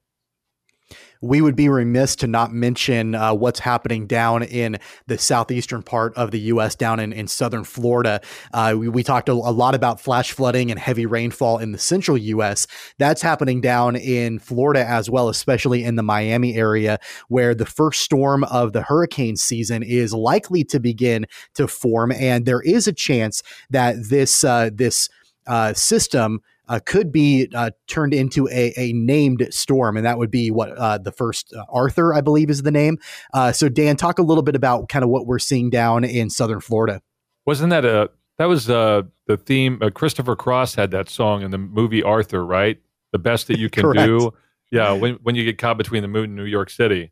we 1.22 1.42
would 1.42 1.56
be 1.56 1.70
remiss 1.70 2.15
to 2.18 2.27
not 2.27 2.54
mention 2.54 3.15
uh, 3.15 3.34
what's 3.34 3.60
happening 3.60 4.06
down 4.06 4.44
in 4.44 4.77
the 5.08 5.18
southeastern 5.18 5.82
part 5.82 6.13
of 6.15 6.32
the 6.32 6.39
U.S., 6.39 6.75
down 6.75 7.00
in, 7.00 7.12
in 7.12 7.27
southern 7.27 7.63
Florida. 7.63 8.22
Uh, 8.54 8.75
we, 8.77 8.89
we, 8.89 9.04
talked 9.04 9.30
a, 9.30 9.34
a, 9.34 9.34
lot 9.34 9.75
about 9.75 10.00
flash 10.00 10.32
flooding 10.32 10.72
and 10.72 10.80
heavy 10.80 11.06
rainfall 11.06 11.58
in 11.58 11.72
the 11.72 11.77
central 11.77 12.18
U.S. 12.18 12.68
That's 13.00 13.22
happening 13.22 13.62
down 13.62 13.96
in 13.96 14.39
Florida 14.39 14.88
as 14.88 15.10
well, 15.10 15.30
especially 15.30 15.84
in 15.84 15.96
the 15.96 16.04
Miami 16.04 16.56
area, 16.56 17.00
where 17.27 17.56
the 17.56 17.65
first 17.65 18.01
storm 18.01 18.44
of 18.46 18.74
the 18.74 18.84
hurricane 18.84 19.36
season 19.36 19.84
is 19.84 20.13
likely 20.13 20.63
to 20.65 20.80
begin 20.80 21.25
to 21.56 21.68
form. 21.68 22.12
And 22.12 22.46
there 22.46 22.62
is 22.62 22.88
a 22.88 22.94
chance 22.94 23.42
that 23.70 23.96
this, 24.10 24.44
uh, 24.44 24.70
this, 24.74 25.10
uh, 25.48 25.74
system 25.74 26.42
uh, 26.67 26.79
could 26.86 27.12
be 27.12 27.48
uh, 27.53 27.72
turned 27.88 28.13
into 28.13 28.48
a, 28.50 28.74
a, 28.77 28.93
named 28.93 29.48
storm, 29.51 29.98
and 29.98 30.05
that 30.05 30.17
would 30.17 30.31
be 30.31 30.51
what 30.51 30.72
uh, 30.77 30.98
the 30.98 31.12
first 31.12 31.53
uh, 31.53 31.63
Arthur, 31.69 32.13
I 32.13 32.22
believe, 32.22 32.50
is 32.50 32.63
the 32.63 32.72
name. 32.72 32.98
Uh, 33.34 33.51
so, 33.51 33.69
Dan, 33.69 33.95
talk 33.95 34.19
a 34.19 34.24
little 34.24 34.43
bit 34.43 34.55
about 34.55 34.89
kind 34.89 35.03
of 35.03 35.10
what 35.10 35.25
we're 35.25 35.39
seeing 35.39 35.69
down 35.69 36.03
in 36.03 36.29
southern 36.29 36.60
Florida. 36.62 37.01
Wasn't 37.45 37.69
that 37.69 37.86
a 37.86 38.10
that 38.38 38.45
was 38.45 38.69
uh, 38.69 39.03
the 39.27 39.38
theme? 39.38 39.79
Christopher 39.93 40.36
Cross 40.36 40.75
had 40.75 40.91
that 40.91 41.10
song 41.10 41.41
in 41.41 41.51
the 41.51 41.57
movie 41.57 42.03
Arthur, 42.03 42.45
right? 42.45 42.79
The 43.12 43.19
best 43.19 43.48
that 43.48 43.60
you 43.60 43.69
can 43.69 43.91
do. 43.93 44.34
Yeah, 44.72 44.93
when 44.93 45.15
when 45.24 45.36
you 45.36 45.45
get 45.45 45.57
caught 45.57 45.77
between 45.77 46.01
the 46.01 46.07
moon 46.07 46.25
and 46.25 46.36
New 46.36 46.45
York 46.45 46.69
City. 46.69 47.12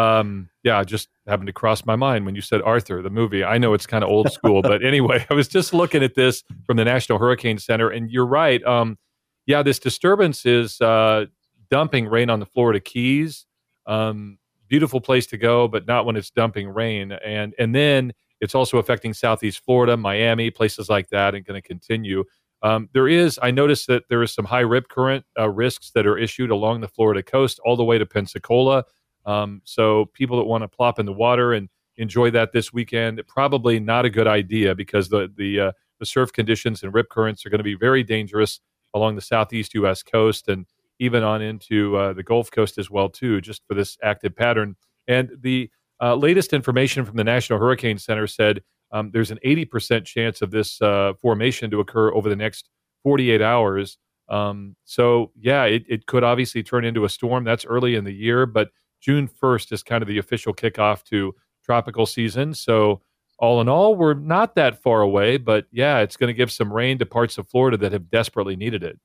Um, 0.00 0.48
yeah, 0.62 0.82
just 0.84 1.08
happened 1.26 1.48
to 1.48 1.52
cross 1.52 1.84
my 1.84 1.96
mind 1.96 2.24
when 2.24 2.34
you 2.34 2.40
said 2.40 2.62
Arthur, 2.62 3.02
the 3.02 3.10
movie. 3.10 3.44
I 3.44 3.58
know 3.58 3.74
it's 3.74 3.86
kind 3.86 4.02
of 4.02 4.08
old 4.08 4.32
school, 4.32 4.62
but 4.70 4.84
anyway, 4.84 5.26
I 5.28 5.34
was 5.34 5.46
just 5.48 5.74
looking 5.74 6.02
at 6.02 6.14
this 6.14 6.42
from 6.66 6.78
the 6.78 6.84
National 6.84 7.18
Hurricane 7.18 7.58
Center, 7.58 7.90
and 7.90 8.10
you're 8.10 8.26
right. 8.26 8.62
Um, 8.64 8.98
yeah, 9.46 9.62
this 9.62 9.78
disturbance 9.78 10.46
is 10.46 10.80
uh, 10.80 11.26
dumping 11.70 12.06
rain 12.06 12.30
on 12.30 12.40
the 12.40 12.46
Florida 12.46 12.80
Keys. 12.80 13.46
Um, 13.86 14.38
beautiful 14.68 15.00
place 15.00 15.26
to 15.26 15.36
go, 15.36 15.68
but 15.68 15.86
not 15.86 16.06
when 16.06 16.16
it's 16.16 16.30
dumping 16.30 16.68
rain. 16.68 17.12
And 17.12 17.54
and 17.58 17.74
then 17.74 18.12
it's 18.40 18.54
also 18.54 18.78
affecting 18.78 19.12
Southeast 19.12 19.62
Florida, 19.64 19.96
Miami, 19.96 20.50
places 20.50 20.88
like 20.88 21.10
that, 21.10 21.34
and 21.34 21.44
going 21.44 21.60
to 21.60 21.66
continue. 21.66 22.24
Um, 22.62 22.88
there 22.92 23.08
is, 23.08 23.38
I 23.42 23.50
noticed 23.50 23.86
that 23.88 24.04
there 24.08 24.22
is 24.22 24.32
some 24.32 24.44
high 24.44 24.60
rip 24.60 24.88
current 24.88 25.24
uh, 25.38 25.48
risks 25.48 25.90
that 25.92 26.06
are 26.06 26.18
issued 26.18 26.50
along 26.50 26.80
the 26.80 26.88
Florida 26.88 27.22
coast 27.22 27.58
all 27.64 27.76
the 27.76 27.84
way 27.84 27.98
to 27.98 28.06
Pensacola. 28.06 28.84
Um, 29.26 29.62
so 29.64 30.06
people 30.12 30.38
that 30.38 30.44
want 30.44 30.62
to 30.62 30.68
plop 30.68 30.98
in 30.98 31.06
the 31.06 31.12
water 31.12 31.52
and 31.52 31.68
enjoy 31.96 32.30
that 32.30 32.52
this 32.52 32.72
weekend, 32.72 33.20
probably 33.28 33.78
not 33.78 34.04
a 34.04 34.10
good 34.10 34.26
idea 34.26 34.74
because 34.74 35.08
the 35.08 35.30
the 35.36 35.60
uh, 35.60 35.72
the 35.98 36.06
surf 36.06 36.32
conditions 36.32 36.82
and 36.82 36.94
rip 36.94 37.08
currents 37.10 37.44
are 37.44 37.50
going 37.50 37.58
to 37.58 37.64
be 37.64 37.74
very 37.74 38.02
dangerous 38.02 38.60
along 38.94 39.14
the 39.14 39.20
southeast 39.20 39.74
U.S. 39.74 40.02
coast 40.02 40.48
and 40.48 40.66
even 40.98 41.22
on 41.22 41.42
into 41.42 41.96
uh, 41.96 42.12
the 42.12 42.22
Gulf 42.22 42.50
Coast 42.50 42.78
as 42.78 42.90
well 42.90 43.08
too, 43.08 43.40
just 43.40 43.62
for 43.66 43.74
this 43.74 43.96
active 44.02 44.36
pattern. 44.36 44.76
And 45.08 45.30
the 45.40 45.70
uh, 46.00 46.14
latest 46.14 46.52
information 46.52 47.04
from 47.04 47.16
the 47.16 47.24
National 47.24 47.58
Hurricane 47.58 47.98
Center 47.98 48.26
said 48.26 48.62
um, 48.92 49.10
there's 49.12 49.30
an 49.30 49.38
80% 49.44 50.04
chance 50.04 50.42
of 50.42 50.50
this 50.50 50.80
uh, 50.82 51.12
formation 51.20 51.70
to 51.70 51.80
occur 51.80 52.12
over 52.12 52.28
the 52.28 52.36
next 52.36 52.68
48 53.02 53.40
hours. 53.40 53.98
Um, 54.28 54.76
so 54.84 55.32
yeah, 55.38 55.64
it, 55.64 55.84
it 55.88 56.06
could 56.06 56.22
obviously 56.24 56.62
turn 56.62 56.84
into 56.84 57.04
a 57.04 57.08
storm. 57.08 57.44
That's 57.44 57.64
early 57.64 57.94
in 57.94 58.04
the 58.04 58.14
year, 58.14 58.46
but 58.46 58.70
June 59.00 59.28
1st 59.28 59.72
is 59.72 59.82
kind 59.82 60.02
of 60.02 60.08
the 60.08 60.18
official 60.18 60.54
kickoff 60.54 61.02
to 61.04 61.34
tropical 61.64 62.06
season. 62.06 62.54
So, 62.54 63.02
all 63.38 63.62
in 63.62 63.68
all, 63.70 63.94
we're 63.96 64.12
not 64.14 64.54
that 64.56 64.82
far 64.82 65.00
away, 65.00 65.38
but 65.38 65.66
yeah, 65.72 66.00
it's 66.00 66.18
going 66.18 66.28
to 66.28 66.34
give 66.34 66.52
some 66.52 66.70
rain 66.70 66.98
to 66.98 67.06
parts 67.06 67.38
of 67.38 67.48
Florida 67.48 67.78
that 67.78 67.92
have 67.92 68.10
desperately 68.10 68.54
needed 68.54 68.82
it. 68.82 68.98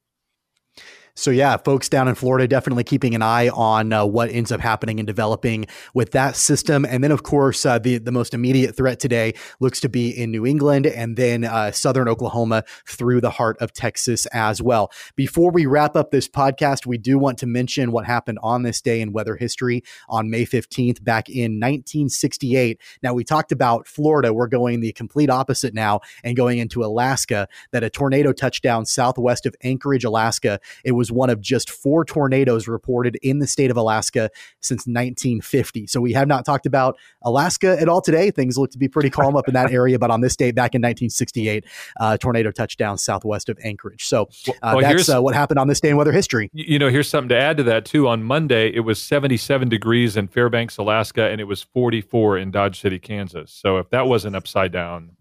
So 1.18 1.32
yeah, 1.32 1.56
folks 1.56 1.88
down 1.88 2.10
in 2.10 2.16
Florida 2.16 2.46
definitely 2.46 2.84
keeping 2.84 3.16
an 3.16 3.22
eye 3.22 3.48
on 3.48 3.94
uh, 3.94 4.06
what 4.06 4.30
ends 4.30 4.52
up 4.52 4.60
happening 4.60 5.00
and 5.00 5.08
developing 5.08 5.66
with 5.94 6.12
that 6.12 6.36
system. 6.36 6.84
And 6.84 7.02
then 7.02 7.12
of 7.12 7.24
course, 7.24 7.66
uh, 7.66 7.80
the 7.80 8.00
the 8.00 8.12
most 8.12 8.34
immediate 8.34 8.76
threat 8.76 9.00
today 9.00 9.34
looks 9.62 9.80
to 9.80 9.90
be 9.90 10.10
in 10.10 10.30
New 10.30 10.46
England 10.46 10.86
and 10.86 11.16
then 11.16 11.46
uh, 11.46 11.72
southern 11.72 12.10
Oklahoma 12.10 12.66
through 12.86 13.22
the 13.22 13.30
heart 13.30 13.56
of 13.62 13.72
Texas 13.72 14.26
as 14.28 14.62
well. 14.62 14.92
Before 15.16 15.52
we 15.52 15.66
wrap 15.66 15.96
up 15.96 16.12
this 16.12 16.28
podcast, 16.28 16.86
we 16.86 16.98
do 16.98 17.18
want 17.18 17.38
to 17.38 17.46
mention 17.46 17.94
what 17.94 18.06
happened 18.06 18.40
on 18.44 18.64
this 18.64 18.82
day 18.82 19.00
in 19.00 19.14
weather 19.14 19.38
history 19.38 19.84
on 20.10 20.30
May 20.30 20.46
15th 20.46 21.02
back 21.02 21.30
in 21.30 21.62
1968. 21.62 22.82
Now 23.02 23.14
we 23.14 23.24
talked 23.24 23.54
about 23.54 23.88
Florida. 23.88 24.34
We're 24.34 24.48
going 24.48 24.82
the 24.82 24.92
complete 24.92 25.30
opposite 25.30 25.74
now 25.74 26.02
and 26.26 26.36
going 26.36 26.58
into 26.58 26.84
Alaska. 26.84 27.48
That 27.72 27.86
a 27.86 27.90
tornado 27.90 28.34
touchdown 28.34 28.86
southwest 28.86 29.46
of 29.46 29.56
Anchorage, 29.64 30.04
Alaska. 30.04 30.60
It 30.84 30.92
was 30.92 31.05
was 31.06 31.12
one 31.12 31.30
of 31.30 31.40
just 31.40 31.70
four 31.70 32.04
tornadoes 32.04 32.68
reported 32.68 33.16
in 33.22 33.38
the 33.38 33.46
state 33.46 33.70
of 33.70 33.78
Alaska 33.78 34.32
since 34.62 34.88
1950. 34.88 35.86
So 35.86 36.02
we 36.02 36.14
have 36.14 36.28
not 36.28 36.46
talked 36.46 36.66
about 36.66 36.98
Alaska 37.22 37.80
at 37.80 37.88
all 37.88 38.02
today. 38.02 38.32
Things 38.32 38.58
look 38.58 38.72
to 38.72 38.80
be 38.80 38.88
pretty 38.88 39.12
calm 39.12 39.36
up 39.36 39.48
in 39.48 39.54
that 39.54 39.72
area, 39.82 40.00
but 40.00 40.10
on 40.10 40.22
this 40.22 40.36
date 40.36 40.56
back 40.56 40.74
in 40.74 40.82
1968, 40.82 41.66
uh, 42.00 42.18
tornado 42.18 42.50
touchdown 42.50 42.98
southwest 42.98 43.50
of 43.50 43.60
Anchorage. 43.64 44.06
So 44.06 44.30
uh, 44.64 44.74
well, 44.76 44.82
that's 44.82 45.08
uh, 45.08 45.22
what 45.22 45.36
happened 45.36 45.60
on 45.60 45.68
this 45.68 45.80
day 45.80 45.90
in 45.90 45.98
weather 45.98 46.12
history. 46.12 46.50
You 46.54 46.80
know, 46.80 46.90
here's 46.90 47.08
something 47.08 47.30
to 47.30 47.38
add 47.38 47.58
to 47.58 47.64
that 47.64 47.86
too. 47.86 48.08
On 48.08 48.24
Monday, 48.24 48.74
it 48.74 48.82
was 48.82 49.00
77 49.00 49.70
degrees 49.70 50.18
in 50.18 50.28
Fairbanks, 50.28 50.78
Alaska, 50.78 51.30
and 51.30 51.40
it 51.40 51.46
was 51.46 51.62
44 51.62 52.40
in 52.40 52.50
Dodge 52.50 52.80
City, 52.80 52.98
Kansas. 52.98 53.52
So 53.52 53.78
if 53.78 53.90
that 53.92 54.08
wasn't 54.08 54.36
upside 54.36 54.72
down, 54.72 55.12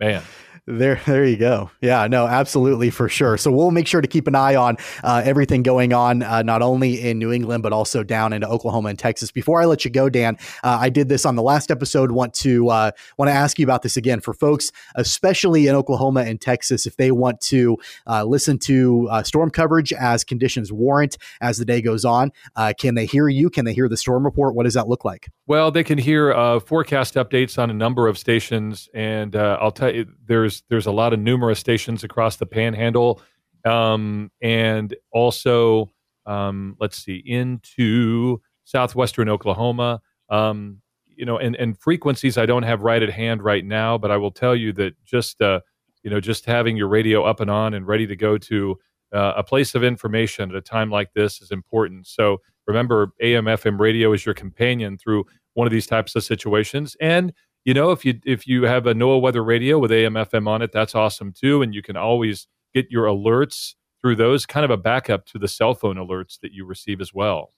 man. 0.00 0.22
There, 0.68 1.00
there 1.06 1.24
you 1.24 1.36
go. 1.36 1.70
Yeah, 1.80 2.06
no, 2.08 2.26
absolutely 2.26 2.90
for 2.90 3.08
sure. 3.08 3.38
So 3.38 3.50
we'll 3.50 3.70
make 3.70 3.86
sure 3.86 4.00
to 4.00 4.08
keep 4.08 4.26
an 4.26 4.34
eye 4.34 4.54
on 4.54 4.76
uh, 5.02 5.22
everything 5.24 5.62
going 5.62 5.92
on, 5.94 6.22
uh, 6.22 6.42
not 6.42 6.60
only 6.60 7.00
in 7.00 7.18
New 7.18 7.32
England 7.32 7.62
but 7.62 7.72
also 7.72 8.02
down 8.02 8.32
into 8.32 8.46
Oklahoma 8.46 8.90
and 8.90 8.98
Texas. 8.98 9.32
Before 9.32 9.60
I 9.60 9.64
let 9.64 9.84
you 9.84 9.90
go, 9.90 10.10
Dan, 10.10 10.36
uh, 10.62 10.78
I 10.80 10.90
did 10.90 11.08
this 11.08 11.24
on 11.24 11.36
the 11.36 11.42
last 11.42 11.70
episode. 11.70 12.10
Want 12.10 12.34
to 12.34 12.68
uh, 12.68 12.90
want 13.16 13.30
to 13.30 13.32
ask 13.32 13.58
you 13.58 13.64
about 13.64 13.82
this 13.82 13.96
again 13.96 14.20
for 14.20 14.34
folks, 14.34 14.70
especially 14.94 15.66
in 15.66 15.74
Oklahoma 15.74 16.20
and 16.22 16.40
Texas, 16.40 16.86
if 16.86 16.96
they 16.96 17.10
want 17.10 17.40
to 17.42 17.78
uh, 18.06 18.24
listen 18.24 18.58
to 18.58 19.08
uh, 19.10 19.22
storm 19.22 19.50
coverage 19.50 19.92
as 19.94 20.22
conditions 20.22 20.70
warrant 20.70 21.16
as 21.40 21.56
the 21.56 21.64
day 21.64 21.80
goes 21.80 22.04
on. 22.04 22.30
can 22.78 22.94
they 22.94 23.06
hear 23.06 23.28
you? 23.28 23.48
Can 23.48 23.64
they 23.64 23.72
hear 23.72 23.88
the 23.88 23.96
storm 23.96 24.24
report? 24.24 24.54
What 24.54 24.64
does 24.64 24.74
that 24.74 24.88
look 24.88 25.04
like? 25.04 25.30
Well, 25.46 25.70
they 25.70 25.84
can 25.84 25.96
hear 25.96 26.60
forecast 26.60 27.14
updates 27.14 27.58
on 27.58 27.70
a 27.70 27.74
number 27.74 28.06
of 28.06 28.18
stations, 28.18 28.88
and 28.92 29.34
I'll 29.34 29.72
tell 29.72 29.94
you, 29.94 30.06
there's 30.26 30.57
there's 30.68 30.86
a 30.86 30.92
lot 30.92 31.12
of 31.12 31.20
numerous 31.20 31.58
stations 31.58 32.04
across 32.04 32.36
the 32.36 32.46
Panhandle, 32.46 33.20
um, 33.64 34.30
and 34.40 34.94
also 35.12 35.90
um, 36.26 36.76
let's 36.80 37.02
see 37.02 37.22
into 37.24 38.40
southwestern 38.64 39.28
Oklahoma. 39.28 40.00
Um, 40.28 40.80
you 41.08 41.24
know, 41.24 41.38
and 41.38 41.56
and 41.56 41.76
frequencies 41.78 42.38
I 42.38 42.46
don't 42.46 42.62
have 42.62 42.82
right 42.82 43.02
at 43.02 43.10
hand 43.10 43.42
right 43.42 43.64
now, 43.64 43.98
but 43.98 44.10
I 44.10 44.16
will 44.16 44.30
tell 44.30 44.54
you 44.54 44.72
that 44.74 44.94
just 45.04 45.42
uh, 45.42 45.60
you 46.02 46.10
know 46.10 46.20
just 46.20 46.44
having 46.44 46.76
your 46.76 46.88
radio 46.88 47.24
up 47.24 47.40
and 47.40 47.50
on 47.50 47.74
and 47.74 47.86
ready 47.86 48.06
to 48.06 48.14
go 48.14 48.38
to 48.38 48.78
uh, 49.12 49.32
a 49.36 49.42
place 49.42 49.74
of 49.74 49.82
information 49.82 50.50
at 50.50 50.56
a 50.56 50.60
time 50.60 50.90
like 50.90 51.12
this 51.14 51.40
is 51.40 51.50
important. 51.50 52.06
So 52.06 52.38
remember, 52.66 53.12
AM 53.20 53.46
FM 53.46 53.80
radio 53.80 54.12
is 54.12 54.24
your 54.24 54.34
companion 54.34 54.96
through 54.96 55.24
one 55.54 55.66
of 55.66 55.72
these 55.72 55.86
types 55.86 56.14
of 56.14 56.22
situations, 56.22 56.96
and 57.00 57.32
you 57.68 57.74
know, 57.74 57.90
if 57.90 58.02
you 58.02 58.18
if 58.24 58.46
you 58.46 58.62
have 58.62 58.86
a 58.86 58.94
NOAA 58.94 59.20
weather 59.20 59.44
radio 59.44 59.78
with 59.78 59.92
AM 59.92 60.14
FM 60.14 60.48
on 60.48 60.62
it, 60.62 60.72
that's 60.72 60.94
awesome 60.94 61.34
too, 61.38 61.60
and 61.60 61.74
you 61.74 61.82
can 61.82 61.98
always 61.98 62.46
get 62.72 62.86
your 62.90 63.04
alerts 63.04 63.74
through 64.00 64.16
those, 64.16 64.46
kind 64.46 64.64
of 64.64 64.70
a 64.70 64.78
backup 64.78 65.26
to 65.26 65.38
the 65.38 65.48
cell 65.48 65.74
phone 65.74 65.96
alerts 65.96 66.40
that 66.40 66.52
you 66.52 66.64
receive 66.64 66.98
as 66.98 67.12
well. 67.12 67.52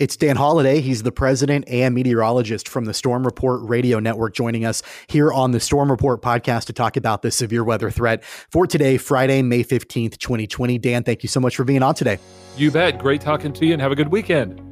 It's 0.00 0.16
Dan 0.16 0.34
Holiday. 0.34 0.80
He's 0.80 1.04
the 1.04 1.12
president 1.12 1.68
and 1.68 1.94
meteorologist 1.94 2.68
from 2.68 2.86
the 2.86 2.92
Storm 2.92 3.24
Report 3.24 3.60
Radio 3.62 4.00
Network, 4.00 4.34
joining 4.34 4.64
us 4.64 4.82
here 5.06 5.32
on 5.32 5.52
the 5.52 5.60
Storm 5.60 5.88
Report 5.88 6.20
podcast 6.20 6.64
to 6.64 6.72
talk 6.72 6.96
about 6.96 7.22
the 7.22 7.30
severe 7.30 7.62
weather 7.62 7.88
threat 7.88 8.24
for 8.24 8.66
today, 8.66 8.96
Friday, 8.96 9.42
May 9.42 9.62
15th, 9.62 10.18
2020. 10.18 10.78
Dan, 10.78 11.04
thank 11.04 11.22
you 11.22 11.28
so 11.28 11.38
much 11.38 11.54
for 11.54 11.62
being 11.62 11.84
on 11.84 11.94
today. 11.94 12.18
You 12.56 12.72
bet. 12.72 12.98
Great 12.98 13.20
talking 13.20 13.52
to 13.52 13.64
you 13.64 13.74
and 13.74 13.80
have 13.80 13.92
a 13.92 13.96
good 13.96 14.08
weekend. 14.08 14.71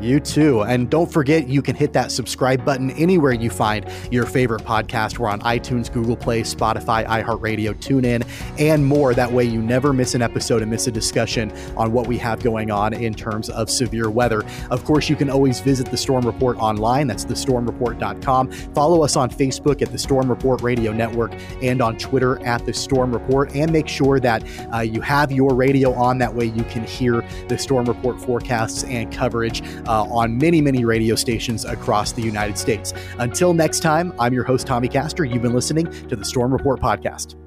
You 0.00 0.20
too. 0.20 0.62
And 0.62 0.90
don't 0.90 1.10
forget, 1.10 1.48
you 1.48 1.62
can 1.62 1.74
hit 1.74 1.94
that 1.94 2.12
subscribe 2.12 2.64
button 2.64 2.90
anywhere 2.92 3.32
you 3.32 3.48
find 3.48 3.86
your 4.10 4.26
favorite 4.26 4.62
podcast. 4.62 5.18
We're 5.18 5.28
on 5.28 5.40
iTunes, 5.40 5.90
Google 5.90 6.16
Play, 6.16 6.42
Spotify, 6.42 7.06
iHeartRadio, 7.06 7.74
TuneIn, 7.76 8.26
and 8.58 8.84
more. 8.84 9.14
That 9.14 9.32
way, 9.32 9.44
you 9.44 9.62
never 9.62 9.94
miss 9.94 10.14
an 10.14 10.20
episode 10.20 10.60
and 10.60 10.70
miss 10.70 10.86
a 10.86 10.90
discussion 10.90 11.50
on 11.78 11.92
what 11.92 12.06
we 12.06 12.18
have 12.18 12.42
going 12.42 12.70
on 12.70 12.92
in 12.92 13.14
terms 13.14 13.48
of 13.48 13.70
severe 13.70 14.10
weather. 14.10 14.44
Of 14.70 14.84
course, 14.84 15.08
you 15.08 15.16
can 15.16 15.30
always 15.30 15.60
visit 15.60 15.90
the 15.90 15.96
Storm 15.96 16.26
Report 16.26 16.58
online. 16.58 17.06
That's 17.06 17.24
thestormreport.com. 17.24 18.50
Follow 18.74 19.02
us 19.02 19.16
on 19.16 19.30
Facebook 19.30 19.80
at 19.80 19.92
the 19.92 19.98
Storm 19.98 20.28
Report 20.28 20.60
Radio 20.60 20.92
Network 20.92 21.32
and 21.62 21.80
on 21.80 21.96
Twitter 21.96 22.44
at 22.44 22.66
the 22.66 22.74
Storm 22.74 23.12
Report. 23.12 23.54
And 23.54 23.72
make 23.72 23.88
sure 23.88 24.20
that 24.20 24.44
uh, 24.74 24.80
you 24.80 25.00
have 25.00 25.32
your 25.32 25.54
radio 25.54 25.94
on. 25.94 26.18
That 26.18 26.34
way, 26.34 26.46
you 26.46 26.64
can 26.64 26.84
hear 26.84 27.24
the 27.48 27.56
Storm 27.56 27.86
Report 27.86 28.20
forecasts 28.20 28.84
and 28.84 29.10
coverage 29.10 29.62
uh, 29.86 30.04
on 30.04 30.38
many, 30.38 30.60
many 30.60 30.84
radio 30.84 31.14
stations 31.14 31.64
across 31.64 32.12
the 32.12 32.22
United 32.22 32.58
States. 32.58 32.92
Until 33.18 33.54
next 33.54 33.80
time, 33.80 34.12
I'm 34.18 34.32
your 34.32 34.44
host, 34.44 34.66
Tommy 34.66 34.88
Castor. 34.88 35.24
You've 35.24 35.42
been 35.42 35.54
listening 35.54 35.90
to 36.08 36.16
the 36.16 36.24
Storm 36.24 36.52
Report 36.52 36.80
podcast. 36.80 37.45